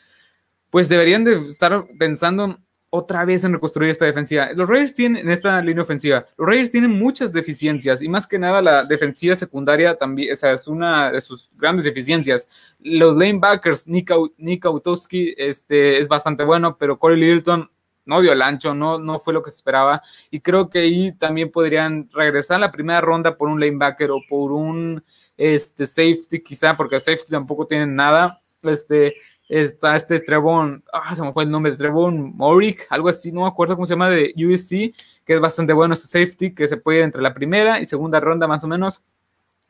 pues 0.69 0.89
deberían 0.89 1.23
de 1.23 1.35
estar 1.45 1.85
pensando 1.99 2.57
otra 2.91 3.25
vez 3.25 3.43
en 3.43 3.53
reconstruir 3.53 3.89
esta 3.89 4.05
defensiva. 4.05 4.51
Los 4.53 4.69
Raiders 4.69 4.93
tienen, 4.93 5.23
en 5.23 5.31
esta 5.31 5.61
línea 5.61 5.83
ofensiva, 5.83 6.25
los 6.37 6.47
Raiders 6.47 6.71
tienen 6.71 6.91
muchas 6.91 7.31
deficiencias 7.31 8.01
y 8.01 8.09
más 8.09 8.27
que 8.27 8.37
nada 8.37 8.61
la 8.61 8.83
defensiva 8.83 9.35
secundaria 9.35 9.95
también, 9.95 10.31
esa 10.31 10.51
es 10.51 10.67
una 10.67 11.11
de 11.11 11.21
sus 11.21 11.49
grandes 11.57 11.85
deficiencias. 11.85 12.47
Los 12.79 13.15
lanebackers, 13.15 13.87
Nick, 13.87 14.11
Nick 14.37 14.65
Autowski, 14.65 15.33
este, 15.37 15.99
es 15.99 16.07
bastante 16.07 16.43
bueno, 16.43 16.77
pero 16.77 16.99
Corey 16.99 17.17
Littleton 17.17 17.71
no 18.05 18.21
dio 18.21 18.33
el 18.33 18.41
ancho, 18.41 18.73
no, 18.73 18.99
no 18.99 19.21
fue 19.21 19.33
lo 19.33 19.41
que 19.41 19.51
se 19.51 19.57
esperaba. 19.57 20.01
Y 20.29 20.41
creo 20.41 20.69
que 20.69 20.79
ahí 20.79 21.13
también 21.13 21.49
podrían 21.49 22.09
regresar 22.11 22.57
a 22.57 22.59
la 22.59 22.71
primera 22.71 22.99
ronda 22.99 23.37
por 23.37 23.47
un 23.47 23.59
lanebacker 23.59 24.11
o 24.11 24.19
por 24.27 24.51
un 24.51 25.01
este, 25.37 25.87
safety, 25.87 26.41
quizá, 26.43 26.75
porque 26.75 26.99
safety 26.99 27.29
tampoco 27.29 27.65
tienen 27.67 27.95
nada. 27.95 28.41
Este, 28.63 29.15
está 29.51 29.97
este 29.97 30.21
Trevon, 30.21 30.81
ah, 30.93 31.13
se 31.13 31.21
me 31.21 31.33
fue 31.33 31.43
el 31.43 31.51
nombre, 31.51 31.73
Trevon 31.73 32.35
Morick, 32.37 32.87
algo 32.89 33.09
así, 33.09 33.33
no 33.33 33.41
me 33.41 33.47
acuerdo 33.47 33.75
cómo 33.75 33.85
se 33.85 33.93
llama, 33.93 34.09
de 34.09 34.33
USC, 34.37 34.95
que 35.25 35.33
es 35.33 35.41
bastante 35.41 35.73
bueno 35.73 35.93
este 35.93 36.07
safety, 36.07 36.55
que 36.55 36.69
se 36.69 36.77
puede 36.77 36.99
ir 36.99 37.03
entre 37.03 37.21
la 37.21 37.33
primera 37.33 37.81
y 37.81 37.85
segunda 37.85 38.21
ronda 38.21 38.47
más 38.47 38.63
o 38.63 38.67
menos. 38.67 39.03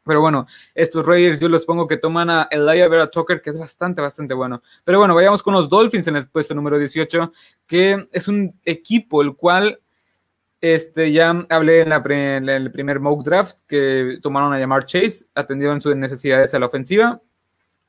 Pero 0.03 0.21
bueno, 0.21 0.45
estos 0.75 1.05
Raiders 1.05 1.39
yo 1.39 1.49
los 1.49 1.65
pongo 1.65 1.87
que 1.87 1.97
toman 1.97 2.29
a 2.29 2.47
Elijah 2.51 2.87
Vera 2.87 3.09
Tucker, 3.09 3.41
que 3.41 3.49
es 3.49 3.57
bastante, 3.57 4.01
bastante 4.01 4.35
bueno. 4.35 4.61
Pero 4.83 4.99
bueno, 4.99 5.15
vayamos 5.15 5.41
con 5.41 5.53
los 5.55 5.67
Dolphins 5.67 6.07
en 6.07 6.15
el 6.15 6.27
puesto 6.27 6.53
número 6.53 6.77
18, 6.77 7.31
que 7.65 8.07
es 8.11 8.27
un 8.27 8.53
equipo 8.63 9.23
el 9.23 9.35
cual 9.35 9.79
este, 10.59 11.11
ya 11.11 11.29
hablé 11.49 11.81
en, 11.81 11.91
en 11.91 12.49
el 12.49 12.71
primer 12.71 12.99
mock 12.99 13.23
draft 13.23 13.57
que 13.67 14.19
tomaron 14.21 14.53
a 14.53 14.59
llamar 14.59 14.85
Chase, 14.85 15.25
atendieron 15.33 15.81
sus 15.81 15.95
necesidades 15.95 16.53
a 16.53 16.59
la 16.59 16.67
ofensiva 16.67 17.19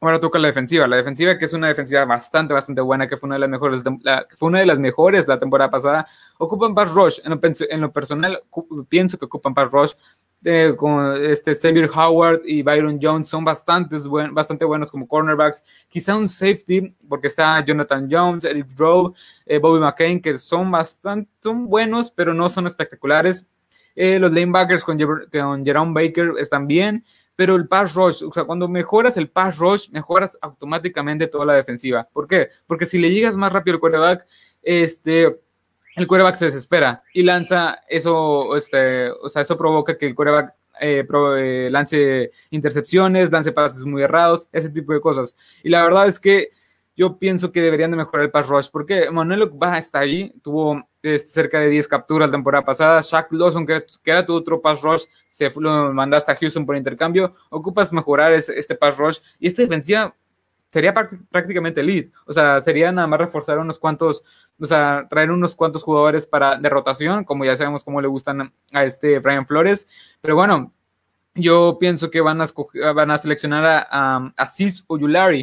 Ahora 0.02 0.18
toca 0.18 0.36
la 0.40 0.48
defensiva. 0.48 0.88
La 0.88 0.96
defensiva, 0.96 1.38
que 1.38 1.44
es 1.44 1.52
una 1.52 1.68
defensiva 1.68 2.04
bastante, 2.04 2.52
bastante 2.52 2.80
buena, 2.80 3.08
que 3.08 3.16
fue 3.16 3.28
una 3.28 3.36
de 3.36 3.40
las 3.40 3.48
mejores, 3.48 3.82
la, 4.02 4.26
fue 4.36 4.48
una 4.48 4.58
de 4.58 4.66
las 4.66 4.80
mejores 4.80 5.28
la 5.28 5.38
temporada 5.38 5.70
pasada. 5.70 6.08
Ocupan 6.38 6.74
pass 6.74 6.92
rush. 6.92 7.20
En 7.22 7.30
lo, 7.30 7.40
en 7.70 7.80
lo 7.80 7.92
personal, 7.92 8.40
pienso 8.88 9.16
que 9.16 9.26
ocupan 9.26 9.54
pass 9.54 9.70
rush. 9.70 9.92
Eh, 10.44 10.74
con 10.76 11.24
este 11.24 11.54
Xavier 11.54 11.88
Howard 11.94 12.40
y 12.44 12.62
Byron 12.64 12.98
Jones 13.00 13.28
son 13.28 13.44
bastantes 13.44 14.08
buen, 14.08 14.34
bastante 14.34 14.64
buenos 14.64 14.90
como 14.90 15.06
cornerbacks. 15.06 15.62
Quizá 15.88 16.16
un 16.16 16.28
safety, 16.28 16.96
porque 17.08 17.28
está 17.28 17.64
Jonathan 17.64 18.08
Jones, 18.10 18.42
Eric 18.42 18.76
Rowe, 18.76 19.14
eh, 19.46 19.58
Bobby 19.58 19.78
McCain, 19.78 20.20
que 20.20 20.36
son 20.36 20.68
bastante, 20.68 21.30
son 21.40 21.68
buenos, 21.68 22.10
pero 22.10 22.34
no 22.34 22.50
son 22.50 22.66
espectaculares. 22.66 23.46
Eh, 23.94 24.18
los 24.18 24.32
lanebackers 24.32 24.82
con, 24.82 24.98
con 24.98 25.64
Jerome 25.64 25.92
Baker 25.94 26.32
están 26.38 26.66
bien 26.66 27.04
pero 27.36 27.56
el 27.56 27.66
pass 27.68 27.94
rush, 27.94 28.22
o 28.22 28.32
sea, 28.32 28.44
cuando 28.44 28.68
mejoras 28.68 29.16
el 29.16 29.28
pass 29.28 29.58
rush, 29.58 29.90
mejoras 29.90 30.38
automáticamente 30.40 31.26
toda 31.26 31.46
la 31.46 31.54
defensiva. 31.54 32.06
¿Por 32.12 32.26
qué? 32.26 32.50
Porque 32.66 32.86
si 32.86 32.98
le 32.98 33.10
llegas 33.10 33.36
más 33.36 33.52
rápido 33.52 33.74
al 33.74 33.80
quarterback, 33.80 34.26
este, 34.62 35.40
el 35.96 36.06
quarterback 36.06 36.36
se 36.36 36.46
desespera 36.46 37.02
y 37.12 37.22
lanza 37.22 37.80
eso, 37.88 38.56
este, 38.56 39.10
o 39.10 39.28
sea, 39.28 39.42
eso 39.42 39.56
provoca 39.56 39.96
que 39.96 40.06
el 40.06 40.14
quarterback 40.14 40.54
eh, 40.80 41.06
eh, 41.38 41.68
lance 41.70 42.30
intercepciones, 42.50 43.30
lance 43.30 43.52
pases 43.52 43.84
muy 43.84 44.02
errados, 44.02 44.48
ese 44.52 44.70
tipo 44.70 44.92
de 44.92 45.00
cosas. 45.00 45.36
Y 45.62 45.68
la 45.68 45.82
verdad 45.84 46.06
es 46.06 46.18
que 46.18 46.50
yo 46.96 47.18
pienso 47.18 47.52
que 47.52 47.62
deberían 47.62 47.90
de 47.90 47.96
mejorar 47.96 48.26
el 48.26 48.30
pass 48.30 48.48
rush, 48.48 48.68
porque 48.70 49.10
Manuel 49.10 49.50
va 49.62 49.78
está 49.78 50.00
ahí, 50.00 50.32
tuvo 50.42 50.86
cerca 51.02 51.58
de 51.58 51.68
10 51.68 51.88
capturas 51.88 52.30
la 52.30 52.36
temporada 52.36 52.64
pasada, 52.64 53.00
Shaq 53.00 53.32
Lawson, 53.32 53.66
que, 53.66 53.84
era 54.04 54.24
tu 54.24 54.34
otro 54.34 54.60
pass 54.60 54.82
rush, 54.82 55.04
se 55.28 55.50
lo 55.56 55.92
mandaste 55.92 56.30
a 56.30 56.36
Houston 56.36 56.64
por 56.64 56.76
intercambio, 56.76 57.34
ocupas 57.50 57.92
mejorar 57.92 58.32
este 58.32 58.74
pass 58.74 58.96
rush, 58.98 59.18
y 59.40 59.48
esta 59.48 59.62
defensiva 59.62 60.14
sería 60.70 60.94
prácticamente 60.94 61.82
lead, 61.82 62.06
o 62.24 62.32
sea, 62.32 62.60
sería 62.62 62.92
nada 62.92 63.06
más 63.06 63.20
reforzar 63.20 63.58
unos 63.58 63.78
cuantos, 63.78 64.22
o 64.58 64.66
sea, 64.66 65.06
traer 65.10 65.30
unos 65.30 65.54
cuantos 65.54 65.82
jugadores 65.82 66.24
para 66.24 66.56
de 66.56 66.68
rotación, 66.68 67.24
como 67.24 67.44
ya 67.44 67.56
sabemos 67.56 67.84
cómo 67.84 68.00
le 68.00 68.08
gustan 68.08 68.52
a 68.72 68.84
este 68.84 69.18
Brian 69.18 69.46
Flores, 69.46 69.88
pero 70.20 70.34
bueno, 70.36 70.72
yo 71.34 71.78
pienso 71.80 72.10
que 72.10 72.20
van 72.20 72.40
a, 72.40 73.18
seleccionar 73.18 73.64
a, 73.64 73.88
a, 73.90 74.32
a 74.36 74.46
Cis 74.46 74.84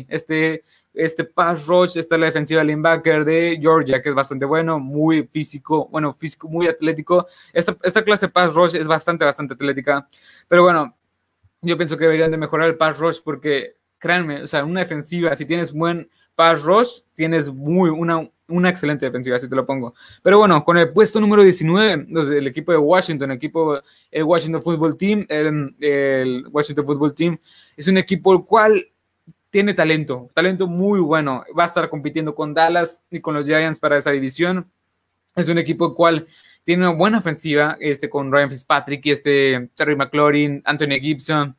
este 0.08 0.64
este 0.94 1.24
pass 1.24 1.66
rush, 1.68 1.98
está 1.98 2.18
la 2.18 2.28
defensiva 2.28 2.64
linebacker 2.64 3.24
de 3.24 3.58
Georgia, 3.62 4.02
que 4.02 4.10
es 4.10 4.16
bastante 4.16 4.46
bueno, 4.46 4.80
muy 4.80 5.24
físico, 5.28 5.88
bueno, 5.90 6.14
físico, 6.14 6.48
muy 6.48 6.68
atlético. 6.68 7.28
Esta, 7.54 7.78
esta 7.84 8.04
clase 8.04 8.28
de 8.28 8.32
pass 8.32 8.54
rush 8.54 8.76
es 8.76 8.88
bastante, 8.88 9.26
bastante 9.26 9.54
atlética. 9.54 10.08
Pero 10.48 10.64
bueno, 10.64 10.96
yo 11.62 11.78
pienso 11.78 11.98
que 11.98 12.06
deberían 12.06 12.32
de 12.32 12.38
mejorar 12.38 12.68
el 12.68 12.78
pass 12.78 12.98
rush 12.98 13.20
porque, 13.24 13.76
créanme, 13.98 14.44
o 14.44 14.48
sea, 14.48 14.64
una 14.64 14.80
defensiva, 14.82 15.36
si 15.36 15.46
tienes 15.46 15.72
buen 15.72 16.10
pass 16.36 16.64
rush, 16.64 17.02
tienes 17.14 17.52
muy, 17.52 17.90
una, 17.90 18.30
una 18.48 18.70
excelente 18.70 19.06
defensiva, 19.06 19.36
así 19.36 19.50
te 19.50 19.56
lo 19.56 19.66
pongo. 19.66 19.94
Pero 20.24 20.40
bueno, 20.40 20.64
con 20.64 20.78
el 20.78 20.92
puesto 20.92 21.20
número 21.20 21.44
19, 21.44 22.08
el 22.10 22.48
equipo 22.48 22.72
de 22.72 22.78
Washington, 22.78 23.32
el 23.32 23.38
equipo, 23.38 23.80
el 24.10 24.24
Washington 24.24 24.62
Football 24.62 24.98
Team, 24.98 25.26
el, 25.30 25.76
el 25.80 26.48
Washington 26.50 26.86
Football 26.86 27.14
Team, 27.14 27.38
es 27.76 27.88
un 27.88 27.98
equipo 27.98 28.34
el 28.34 28.44
cual 28.44 28.84
tiene 29.50 29.74
talento, 29.74 30.30
talento 30.34 30.68
muy 30.68 31.00
bueno. 31.00 31.44
Va 31.58 31.64
a 31.64 31.68
estar 31.68 31.90
compitiendo 31.90 32.36
con 32.36 32.54
Dallas 32.54 33.00
y 33.10 33.20
con 33.20 33.34
los 33.34 33.46
Giants 33.46 33.80
para 33.80 33.98
esa 33.98 34.12
división. 34.12 34.70
Es 35.36 35.48
un 35.48 35.58
equipo 35.58 35.88
el 35.88 35.94
cual 35.94 36.28
tiene 36.64 36.88
una 36.88 36.96
buena 36.96 37.20
ofensiva, 37.20 37.78
este 37.80 38.10
con 38.10 38.32
Ryan 38.32 38.50
Fitzpatrick 38.50 39.06
y 39.06 39.12
este 39.12 39.70
Terry 39.76 39.96
McLaurin, 39.96 40.62
Anthony 40.66 41.00
Gibson 41.02 41.56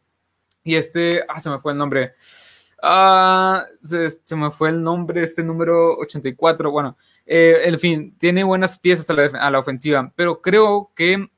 y 0.63 0.75
este, 0.75 1.23
ah, 1.29 1.41
se 1.41 1.51
me 1.51 1.59
fue 1.59 1.73
el 1.73 1.79
nombre. 1.79 2.13
Ah, 2.83 3.67
se, 3.83 4.37
me 4.37 4.51
fue 4.51 4.71
el 4.71 4.83
nombre, 4.83 5.23
este 5.23 5.43
número 5.43 5.97
84. 5.99 6.71
Bueno, 6.71 6.97
eh, 7.27 7.63
en 7.65 7.79
fin, 7.79 8.17
tiene 8.19 8.45
buenas 8.45 8.79
piezas 8.79 9.09
a 9.11 9.15
la, 9.15 9.27
a 9.27 9.51
la, 9.51 9.59
ofensiva, 9.59 10.13
pero 10.17 10.41
creo 10.41 10.91
que 10.95 11.29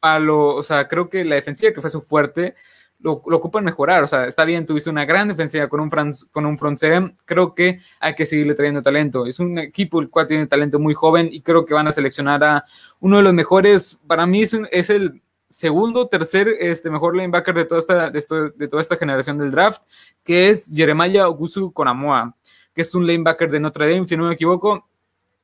a 0.00 0.18
lo, 0.18 0.54
o 0.56 0.62
sea, 0.62 0.88
creo 0.88 1.08
que 1.08 1.24
la 1.24 1.36
defensiva 1.36 1.72
que 1.72 1.80
fue 1.80 1.90
su 1.90 2.02
fuerte 2.02 2.54
lo, 3.00 3.12
ocupan 3.12 3.64
mejorar. 3.64 4.04
O 4.04 4.08
sea, 4.08 4.26
está 4.26 4.44
bien, 4.44 4.66
tuviste 4.66 4.90
una 4.90 5.04
gran 5.04 5.28
defensiva 5.28 5.68
con 5.68 5.80
un, 5.80 5.90
con 6.30 6.46
un 6.46 6.58
front 6.58 6.78
seven. 6.78 7.16
Creo 7.24 7.54
que 7.54 7.80
hay 8.00 8.14
que 8.14 8.26
seguirle 8.26 8.54
trayendo 8.54 8.82
talento. 8.82 9.26
Es 9.26 9.38
un 9.38 9.58
equipo 9.58 10.00
el 10.00 10.10
cual 10.10 10.28
tiene 10.28 10.46
talento 10.46 10.78
muy 10.78 10.94
joven 10.94 11.28
y 11.30 11.40
creo 11.40 11.64
que 11.64 11.74
van 11.74 11.88
a 11.88 11.92
seleccionar 11.92 12.42
a 12.44 12.64
uno 13.00 13.18
de 13.18 13.22
los 13.22 13.34
mejores. 13.34 13.98
Para 14.06 14.26
mí 14.26 14.42
es, 14.42 14.90
el 14.90 15.22
segundo, 15.48 16.08
tercer, 16.08 16.48
este 16.60 16.90
mejor 16.90 17.16
linebacker 17.16 17.54
de 17.54 17.64
toda 17.64 17.80
esta, 17.80 18.10
de, 18.10 18.68
toda 18.68 18.82
esta 18.82 18.96
generación 18.96 19.38
del 19.38 19.50
draft, 19.50 19.82
que 20.24 20.50
es 20.50 20.70
Jeremiah 20.74 21.28
Ogusu 21.28 21.72
Konamoa, 21.72 22.34
que 22.74 22.82
es 22.82 22.94
un 22.94 23.06
linebacker 23.06 23.50
de 23.50 23.60
Notre 23.60 23.92
Dame, 23.92 24.06
si 24.06 24.16
no 24.16 24.24
me 24.24 24.34
equivoco. 24.34 24.84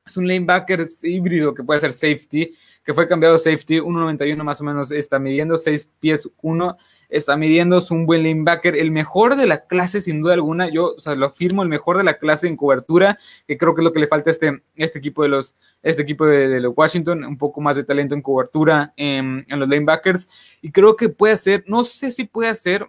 Es 0.05 0.17
un 0.17 0.27
linebacker 0.27 0.85
híbrido 1.01 1.55
que 1.55 1.63
puede 1.63 1.79
ser 1.79 1.91
safety, 1.91 2.53
que 2.83 2.93
fue 2.93 3.07
cambiado 3.07 3.39
safety, 3.39 3.79
1.91 3.79 4.43
más 4.43 4.61
o 4.61 4.63
menos, 4.63 4.91
está 4.91 5.17
midiendo 5.17 5.57
6 5.57 5.89
pies 5.99 6.29
1 6.43 6.77
está 7.09 7.35
midiendo, 7.35 7.77
es 7.77 7.91
un 7.91 8.05
buen 8.05 8.23
linebacker, 8.23 8.75
el 8.75 8.91
mejor 8.91 9.35
de 9.35 9.47
la 9.47 9.65
clase 9.65 10.01
sin 10.01 10.21
duda 10.21 10.33
alguna, 10.33 10.69
yo 10.69 10.95
lo 11.15 11.25
afirmo, 11.25 11.63
el 11.63 11.69
mejor 11.69 11.97
de 11.97 12.03
la 12.03 12.17
clase 12.17 12.47
en 12.47 12.55
cobertura, 12.55 13.17
que 13.47 13.57
creo 13.57 13.73
que 13.73 13.81
es 13.81 13.83
lo 13.83 13.93
que 13.93 13.99
le 13.99 14.07
falta 14.07 14.29
a 14.29 14.33
este, 14.33 14.61
este 14.75 14.99
equipo 14.99 15.23
de 15.23 15.29
los, 15.29 15.55
este 15.81 16.01
equipo 16.01 16.25
de, 16.25 16.59
los 16.59 16.73
Washington, 16.75 17.23
un 17.23 17.37
poco 17.37 17.61
más 17.61 17.75
de 17.75 17.83
talento 17.83 18.15
en 18.15 18.21
cobertura 18.21 18.93
en, 18.97 19.45
en 19.47 19.59
los 19.59 19.67
linebackers, 19.67 20.29
y 20.61 20.71
creo 20.71 20.95
que 20.95 21.09
puede 21.09 21.37
ser, 21.37 21.63
no 21.67 21.85
sé 21.85 22.11
si 22.11 22.25
puede 22.25 22.53
ser 22.55 22.87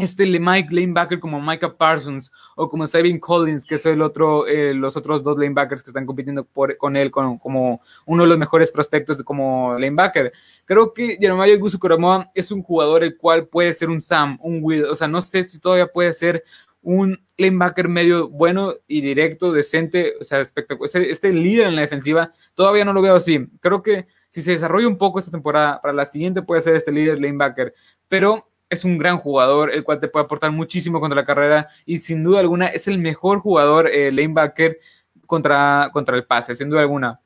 este 0.00 0.26
Mike 0.26 0.74
lanebacker 0.74 1.20
como 1.20 1.40
Micah 1.40 1.76
Parsons 1.76 2.32
o 2.56 2.68
como 2.68 2.86
Sabin 2.86 3.18
Collins, 3.18 3.64
que 3.64 3.76
es 3.76 3.86
el 3.86 4.02
otro, 4.02 4.46
eh, 4.46 4.74
los 4.74 4.96
otros 4.96 5.22
dos 5.22 5.38
lanebackers 5.38 5.82
que 5.82 5.90
están 5.90 6.06
compitiendo 6.06 6.44
por, 6.44 6.76
con 6.76 6.96
él 6.96 7.10
como 7.10 7.80
uno 8.06 8.22
de 8.22 8.28
los 8.28 8.38
mejores 8.38 8.70
prospectos 8.70 9.18
de, 9.18 9.24
como 9.24 9.74
lanebacker. 9.78 10.32
Creo 10.64 10.92
que 10.92 11.16
Jeremiah 11.20 11.56
Gusu 11.56 11.78
Koromoa 11.78 12.30
es 12.34 12.50
un 12.50 12.62
jugador 12.62 13.04
el 13.04 13.16
cual 13.16 13.46
puede 13.46 13.72
ser 13.72 13.90
un 13.90 14.00
Sam, 14.00 14.38
un 14.40 14.60
Will, 14.62 14.84
o 14.84 14.96
sea, 14.96 15.08
no 15.08 15.22
sé 15.22 15.44
si 15.44 15.60
todavía 15.60 15.86
puede 15.86 16.12
ser 16.12 16.44
un 16.82 17.22
lanebacker 17.36 17.88
medio 17.88 18.28
bueno 18.28 18.74
y 18.86 19.00
directo, 19.00 19.52
decente, 19.52 20.14
o 20.20 20.24
sea, 20.24 20.40
espectacular. 20.40 20.90
Este 21.02 21.32
líder 21.32 21.68
en 21.68 21.76
la 21.76 21.82
defensiva, 21.82 22.32
todavía 22.54 22.84
no 22.84 22.92
lo 22.92 23.02
veo 23.02 23.14
así. 23.14 23.46
Creo 23.60 23.82
que 23.82 24.06
si 24.30 24.42
se 24.42 24.52
desarrolla 24.52 24.88
un 24.88 24.98
poco 24.98 25.18
esta 25.18 25.30
temporada, 25.30 25.80
para 25.80 25.92
la 25.92 26.04
siguiente 26.04 26.42
puede 26.42 26.60
ser 26.60 26.76
este 26.76 26.92
líder 26.92 27.20
lanebacker, 27.20 27.74
pero 28.08 28.49
es 28.70 28.84
un 28.84 28.96
gran 28.96 29.18
jugador, 29.18 29.72
el 29.72 29.84
cual 29.84 30.00
te 30.00 30.08
puede 30.08 30.24
aportar 30.24 30.52
muchísimo 30.52 31.00
contra 31.00 31.16
la 31.16 31.26
carrera 31.26 31.68
y 31.84 31.98
sin 31.98 32.22
duda 32.22 32.40
alguna 32.40 32.68
es 32.68 32.88
el 32.88 32.98
mejor 32.98 33.40
jugador 33.40 33.88
eh, 33.88 34.12
lanebacker 34.12 34.78
contra, 35.26 35.90
contra 35.92 36.16
el 36.16 36.24
pase, 36.24 36.56
sin 36.56 36.70
duda 36.70 36.80
alguna. 36.80 37.20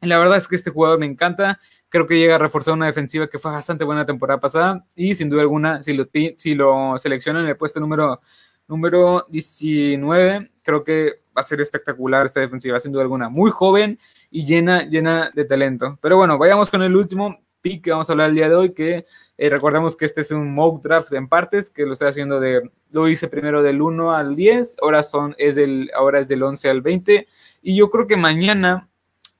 la 0.00 0.18
verdad 0.18 0.38
es 0.38 0.48
que 0.48 0.56
este 0.56 0.70
jugador 0.70 0.98
me 0.98 1.06
encanta, 1.06 1.60
creo 1.88 2.06
que 2.06 2.18
llega 2.18 2.36
a 2.36 2.38
reforzar 2.38 2.74
una 2.74 2.86
defensiva 2.86 3.28
que 3.28 3.38
fue 3.38 3.52
bastante 3.52 3.84
buena 3.84 4.02
la 4.02 4.06
temporada 4.06 4.40
pasada 4.40 4.84
y 4.96 5.14
sin 5.14 5.28
duda 5.28 5.42
alguna, 5.42 5.82
si 5.82 5.92
lo, 5.92 6.06
si 6.36 6.54
lo 6.54 6.96
seleccionan 6.98 7.42
en 7.42 7.50
el 7.50 7.56
puesto 7.56 7.80
número, 7.80 8.20
número 8.66 9.26
19, 9.28 10.50
creo 10.62 10.84
que 10.84 11.20
va 11.36 11.42
a 11.42 11.44
ser 11.44 11.60
espectacular 11.60 12.26
esta 12.26 12.40
defensiva, 12.40 12.80
sin 12.80 12.92
duda 12.92 13.02
alguna. 13.02 13.28
Muy 13.28 13.50
joven 13.50 13.98
y 14.30 14.44
llena, 14.44 14.84
llena 14.84 15.30
de 15.34 15.44
talento. 15.44 15.98
Pero 16.00 16.16
bueno, 16.16 16.36
vayamos 16.36 16.70
con 16.70 16.82
el 16.82 16.96
último 16.96 17.38
pick 17.60 17.84
que 17.84 17.90
vamos 17.90 18.08
a 18.08 18.12
hablar 18.12 18.30
el 18.30 18.34
día 18.34 18.48
de 18.48 18.54
hoy, 18.54 18.72
que 18.72 19.06
eh, 19.36 19.50
recordemos 19.50 19.96
que 19.96 20.04
este 20.04 20.20
es 20.20 20.30
un 20.30 20.52
mock 20.52 20.82
draft 20.82 21.12
en 21.12 21.28
partes, 21.28 21.70
que 21.70 21.84
lo 21.86 21.92
estoy 21.92 22.08
haciendo 22.08 22.40
de, 22.40 22.70
lo 22.90 23.08
hice 23.08 23.28
primero 23.28 23.62
del 23.62 23.82
1 23.82 24.14
al 24.14 24.36
10, 24.36 24.76
ahora, 24.82 25.02
son, 25.02 25.34
es 25.38 25.54
del, 25.54 25.90
ahora 25.94 26.20
es 26.20 26.28
del 26.28 26.42
11 26.42 26.70
al 26.70 26.82
20, 26.82 27.26
y 27.62 27.76
yo 27.76 27.90
creo 27.90 28.06
que 28.06 28.16
mañana 28.16 28.88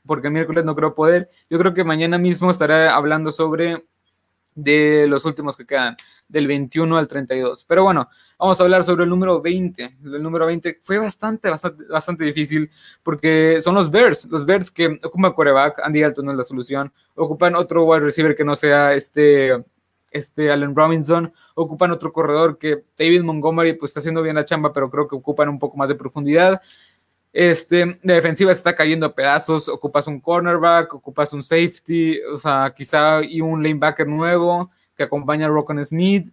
porque 0.09 0.29
el 0.29 0.33
miércoles 0.33 0.65
no 0.65 0.75
creo 0.75 0.95
poder. 0.95 1.29
Yo 1.49 1.59
creo 1.59 1.75
que 1.75 1.85
mañana 1.85 2.19
mismo 2.19 2.51
estaré 2.51 2.89
hablando 2.89 3.31
sobre 3.31 3.85
de 4.55 5.07
los 5.09 5.25
últimos 5.25 5.57
que 5.57 5.67
quedan, 5.67 5.97
del 6.27 6.47
21 6.47 6.97
al 6.97 7.09
32. 7.09 7.65
Pero 7.65 7.85
bueno, 7.85 8.09
vamos 8.39 8.59
a 8.59 8.63
hablar 8.63 8.83
sobre 8.83 9.05
el 9.05 9.11
número 9.11 9.41
20. 9.41 9.99
El 10.05 10.23
número 10.23 10.47
20 10.47 10.79
fue 10.81 10.99
bastante, 10.99 11.49
bastante, 11.49 11.85
bastante 11.87 12.25
difícil 12.25 12.71
porque 13.03 13.61
son 13.63 13.75
los 13.75 13.91
Bears. 13.91 14.27
Los 14.27 14.45
Bears 14.45 14.71
que 14.71 14.99
ocupan 15.03 15.33
coreback, 15.33 15.81
Andy 15.81 16.03
Alton 16.03 16.27
no 16.27 16.33
es 16.33 16.39
la 16.39 16.45
solución. 16.45 16.93
Ocupan 17.15 17.55
otro 17.55 17.85
wide 17.85 18.01
receiver 18.01 18.35
que 18.35 18.45
no 18.45 18.57
sea 18.57 18.95
este, 18.95 19.65
este 20.11 20.51
Allen 20.51 20.75
Robinson. 20.75 21.33
Ocupan 21.55 21.93
otro 21.93 22.13
corredor 22.13 22.59
que 22.59 22.85
David 22.99 23.23
Montgomery 23.23 23.75
pues 23.75 23.91
está 23.91 24.01
haciendo 24.01 24.23
bien 24.23 24.37
la 24.37 24.45
chamba, 24.45 24.73
pero 24.73 24.91
creo 24.91 25.09
que 25.09 25.17
ocupan 25.17 25.49
un 25.49 25.59
poco 25.59 25.77
más 25.77 25.89
de 25.89 25.95
profundidad. 25.95 26.61
Este, 27.33 27.99
defensiva 28.03 28.53
está 28.53 28.75
cayendo 28.75 29.07
a 29.07 29.15
pedazos, 29.15 29.69
ocupas 29.69 30.07
un 30.07 30.21
cornerback, 30.21 30.95
ocupas 30.95 31.33
un 31.33 31.43
safety, 31.43 32.21
o 32.23 32.39
sea, 32.39 32.73
quizá 32.75 33.23
y 33.23 33.41
un 33.41 33.63
lanebacker 33.63 34.07
nuevo 34.07 34.71
que 34.97 35.03
acompaña 35.03 35.47
a 35.47 35.49
Rockon 35.49 35.85
Smith, 35.85 36.29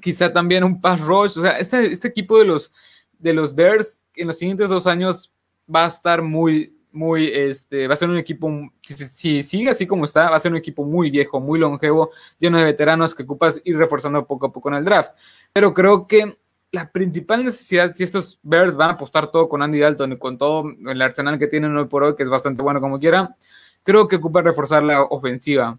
quizá 0.00 0.32
también 0.32 0.64
un 0.64 0.80
pass 0.80 1.00
rush, 1.00 1.38
o 1.38 1.42
sea, 1.42 1.58
este, 1.58 1.92
este 1.92 2.08
equipo 2.08 2.38
de 2.38 2.44
los, 2.44 2.72
de 3.18 3.32
los 3.32 3.54
Bears 3.54 4.04
en 4.14 4.28
los 4.28 4.38
siguientes 4.38 4.68
dos 4.68 4.86
años 4.86 5.32
va 5.72 5.84
a 5.84 5.88
estar 5.88 6.22
muy, 6.22 6.76
muy, 6.92 7.30
este, 7.32 7.88
va 7.88 7.94
a 7.94 7.96
ser 7.96 8.10
un 8.10 8.18
equipo, 8.18 8.50
si, 8.82 8.94
si, 8.94 9.42
sigue 9.42 9.70
así 9.70 9.86
como 9.86 10.04
está, 10.04 10.28
va 10.28 10.36
a 10.36 10.40
ser 10.40 10.52
un 10.52 10.58
equipo 10.58 10.84
muy 10.84 11.10
viejo, 11.10 11.40
muy 11.40 11.58
longevo, 11.58 12.10
lleno 12.38 12.58
de 12.58 12.64
veteranos 12.64 13.14
que 13.14 13.22
ocupas 13.22 13.60
ir 13.64 13.76
reforzando 13.76 14.26
poco 14.26 14.46
a 14.46 14.52
poco 14.52 14.68
en 14.68 14.76
el 14.76 14.84
draft. 14.84 15.12
Pero 15.52 15.72
creo 15.72 16.06
que 16.06 16.36
la 16.72 16.90
principal 16.90 17.44
necesidad, 17.44 17.94
si 17.94 18.02
estos 18.02 18.40
Bears 18.42 18.74
van 18.74 18.90
a 18.90 18.92
apostar 18.94 19.30
todo 19.30 19.48
con 19.48 19.62
Andy 19.62 19.78
Dalton 19.78 20.12
y 20.12 20.18
con 20.18 20.38
todo 20.38 20.64
el 20.86 21.02
arsenal 21.02 21.38
que 21.38 21.46
tienen 21.46 21.76
hoy 21.76 21.84
por 21.84 22.02
hoy, 22.02 22.16
que 22.16 22.22
es 22.22 22.30
bastante 22.30 22.62
bueno 22.62 22.80
como 22.80 22.98
quiera, 22.98 23.36
creo 23.82 24.08
que 24.08 24.16
ocupa 24.16 24.40
reforzar 24.40 24.82
la 24.82 25.02
ofensiva. 25.02 25.78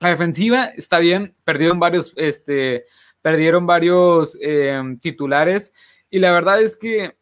La 0.00 0.10
defensiva 0.10 0.66
está 0.66 0.98
bien, 0.98 1.34
perdieron 1.44 1.80
varios, 1.80 2.12
este, 2.16 2.84
perdieron 3.22 3.66
varios 3.66 4.36
em, 4.40 4.98
titulares 4.98 5.72
y 6.10 6.18
la 6.18 6.30
verdad 6.30 6.60
es 6.60 6.76
que 6.76 7.16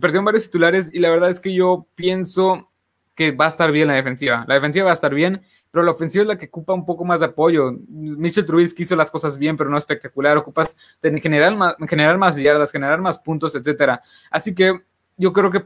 perdieron 0.00 0.24
varios 0.24 0.44
titulares 0.44 0.94
y 0.94 1.00
la 1.00 1.10
verdad 1.10 1.30
es 1.30 1.40
que 1.40 1.52
yo 1.52 1.86
pienso 1.96 2.70
que 3.16 3.32
va 3.32 3.46
a 3.46 3.48
estar 3.48 3.72
bien 3.72 3.88
la 3.88 3.94
defensiva. 3.94 4.44
La 4.46 4.54
defensiva 4.54 4.84
va 4.84 4.90
a 4.92 4.94
estar 4.94 5.12
bien 5.12 5.42
pero 5.78 5.86
la 5.86 5.92
ofensiva 5.92 6.22
es 6.22 6.26
la 6.26 6.36
que 6.36 6.46
ocupa 6.46 6.72
un 6.72 6.84
poco 6.84 7.04
más 7.04 7.20
de 7.20 7.26
apoyo. 7.26 7.70
Mitchell 7.88 8.44
Trubisky 8.44 8.82
hizo 8.82 8.96
las 8.96 9.12
cosas 9.12 9.38
bien, 9.38 9.56
pero 9.56 9.70
no 9.70 9.78
espectacular. 9.78 10.36
Ocupas 10.36 10.76
de 11.00 11.20
generar 11.20 12.18
más, 12.18 12.36
yardas, 12.36 12.72
generar 12.72 13.00
más 13.00 13.16
puntos, 13.20 13.54
etcétera. 13.54 14.02
Así 14.28 14.52
que 14.56 14.80
yo 15.16 15.32
creo 15.32 15.52
que 15.52 15.60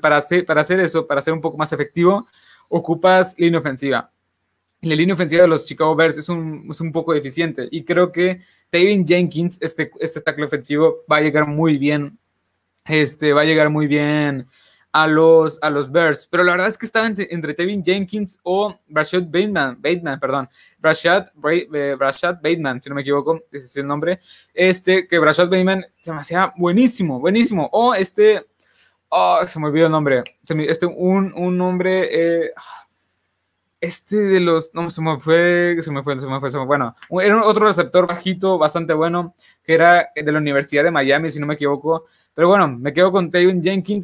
para, 0.00 0.16
hacer, 0.16 0.44
para 0.44 0.62
hacer 0.62 0.80
eso, 0.80 1.06
para 1.06 1.22
ser 1.22 1.32
un 1.32 1.40
poco 1.40 1.56
más 1.56 1.72
efectivo, 1.72 2.26
ocupas 2.68 3.36
línea 3.38 3.60
ofensiva. 3.60 4.10
la 4.80 4.96
línea 4.96 5.14
ofensiva 5.14 5.42
de 5.42 5.48
los 5.48 5.64
Chicago 5.64 5.94
Bears 5.94 6.18
es 6.18 6.28
un, 6.28 6.66
es 6.68 6.80
un 6.80 6.90
poco 6.90 7.12
deficiente. 7.12 7.68
Y 7.70 7.84
creo 7.84 8.10
que 8.10 8.42
David 8.72 9.04
Jenkins, 9.06 9.58
este, 9.60 9.92
este 10.00 10.22
tackle 10.22 10.46
ofensivo, 10.46 11.04
va 11.08 11.18
a 11.18 11.20
llegar 11.20 11.46
muy 11.46 11.78
bien. 11.78 12.18
Este, 12.84 13.32
va 13.32 13.42
a 13.42 13.44
llegar 13.44 13.70
muy 13.70 13.86
bien 13.86 14.48
a 14.92 15.06
los, 15.06 15.58
a 15.62 15.70
los 15.70 15.90
Bears. 15.90 16.26
Pero 16.30 16.44
la 16.44 16.52
verdad 16.52 16.68
es 16.68 16.78
que 16.78 16.86
estaba 16.86 17.06
entre, 17.06 17.54
Tevin 17.54 17.84
Jenkins 17.84 18.38
o 18.42 18.76
Rashad 18.88 19.24
Bateman, 19.24 19.76
Bateman 19.80 20.18
perdón, 20.18 20.48
Rashad, 20.80 21.28
eh, 21.52 21.96
Bateman, 21.98 22.82
si 22.82 22.88
no 22.88 22.94
me 22.94 23.02
equivoco, 23.02 23.40
ese 23.52 23.66
es 23.66 23.76
el 23.76 23.86
nombre. 23.86 24.20
Este, 24.52 25.06
que 25.06 25.20
Rashad 25.20 25.48
Bateman 25.48 25.84
se 25.98 26.12
me 26.12 26.20
hacía 26.20 26.52
buenísimo, 26.56 27.20
buenísimo. 27.20 27.68
O 27.72 27.94
este, 27.94 28.44
oh, 29.08 29.40
se 29.46 29.58
me 29.60 29.66
olvidó 29.66 29.86
el 29.86 29.92
nombre. 29.92 30.24
Este, 30.46 30.86
un, 30.86 31.32
un 31.34 31.56
nombre, 31.56 32.44
eh, 32.44 32.52
este 33.80 34.16
de 34.16 34.40
los, 34.40 34.74
no, 34.74 34.90
se 34.90 35.00
me 35.00 35.18
fue, 35.18 35.76
se 35.80 35.90
me 35.90 36.02
fue, 36.02 36.18
se 36.18 36.26
me 36.26 36.38
fue, 36.38 36.50
se 36.50 36.58
me 36.58 36.66
fue, 36.66 36.76
bueno, 36.76 36.94
era 37.22 37.42
otro 37.44 37.66
receptor 37.66 38.06
bajito, 38.06 38.58
bastante 38.58 38.92
bueno, 38.92 39.34
que 39.62 39.72
era 39.72 40.10
de 40.14 40.32
la 40.32 40.38
Universidad 40.38 40.84
de 40.84 40.90
Miami, 40.90 41.30
si 41.30 41.40
no 41.40 41.46
me 41.46 41.54
equivoco. 41.54 42.04
Pero 42.34 42.48
bueno, 42.48 42.68
me 42.68 42.92
quedo 42.92 43.10
con 43.10 43.30
Tevin 43.30 43.62
Jenkins 43.62 43.98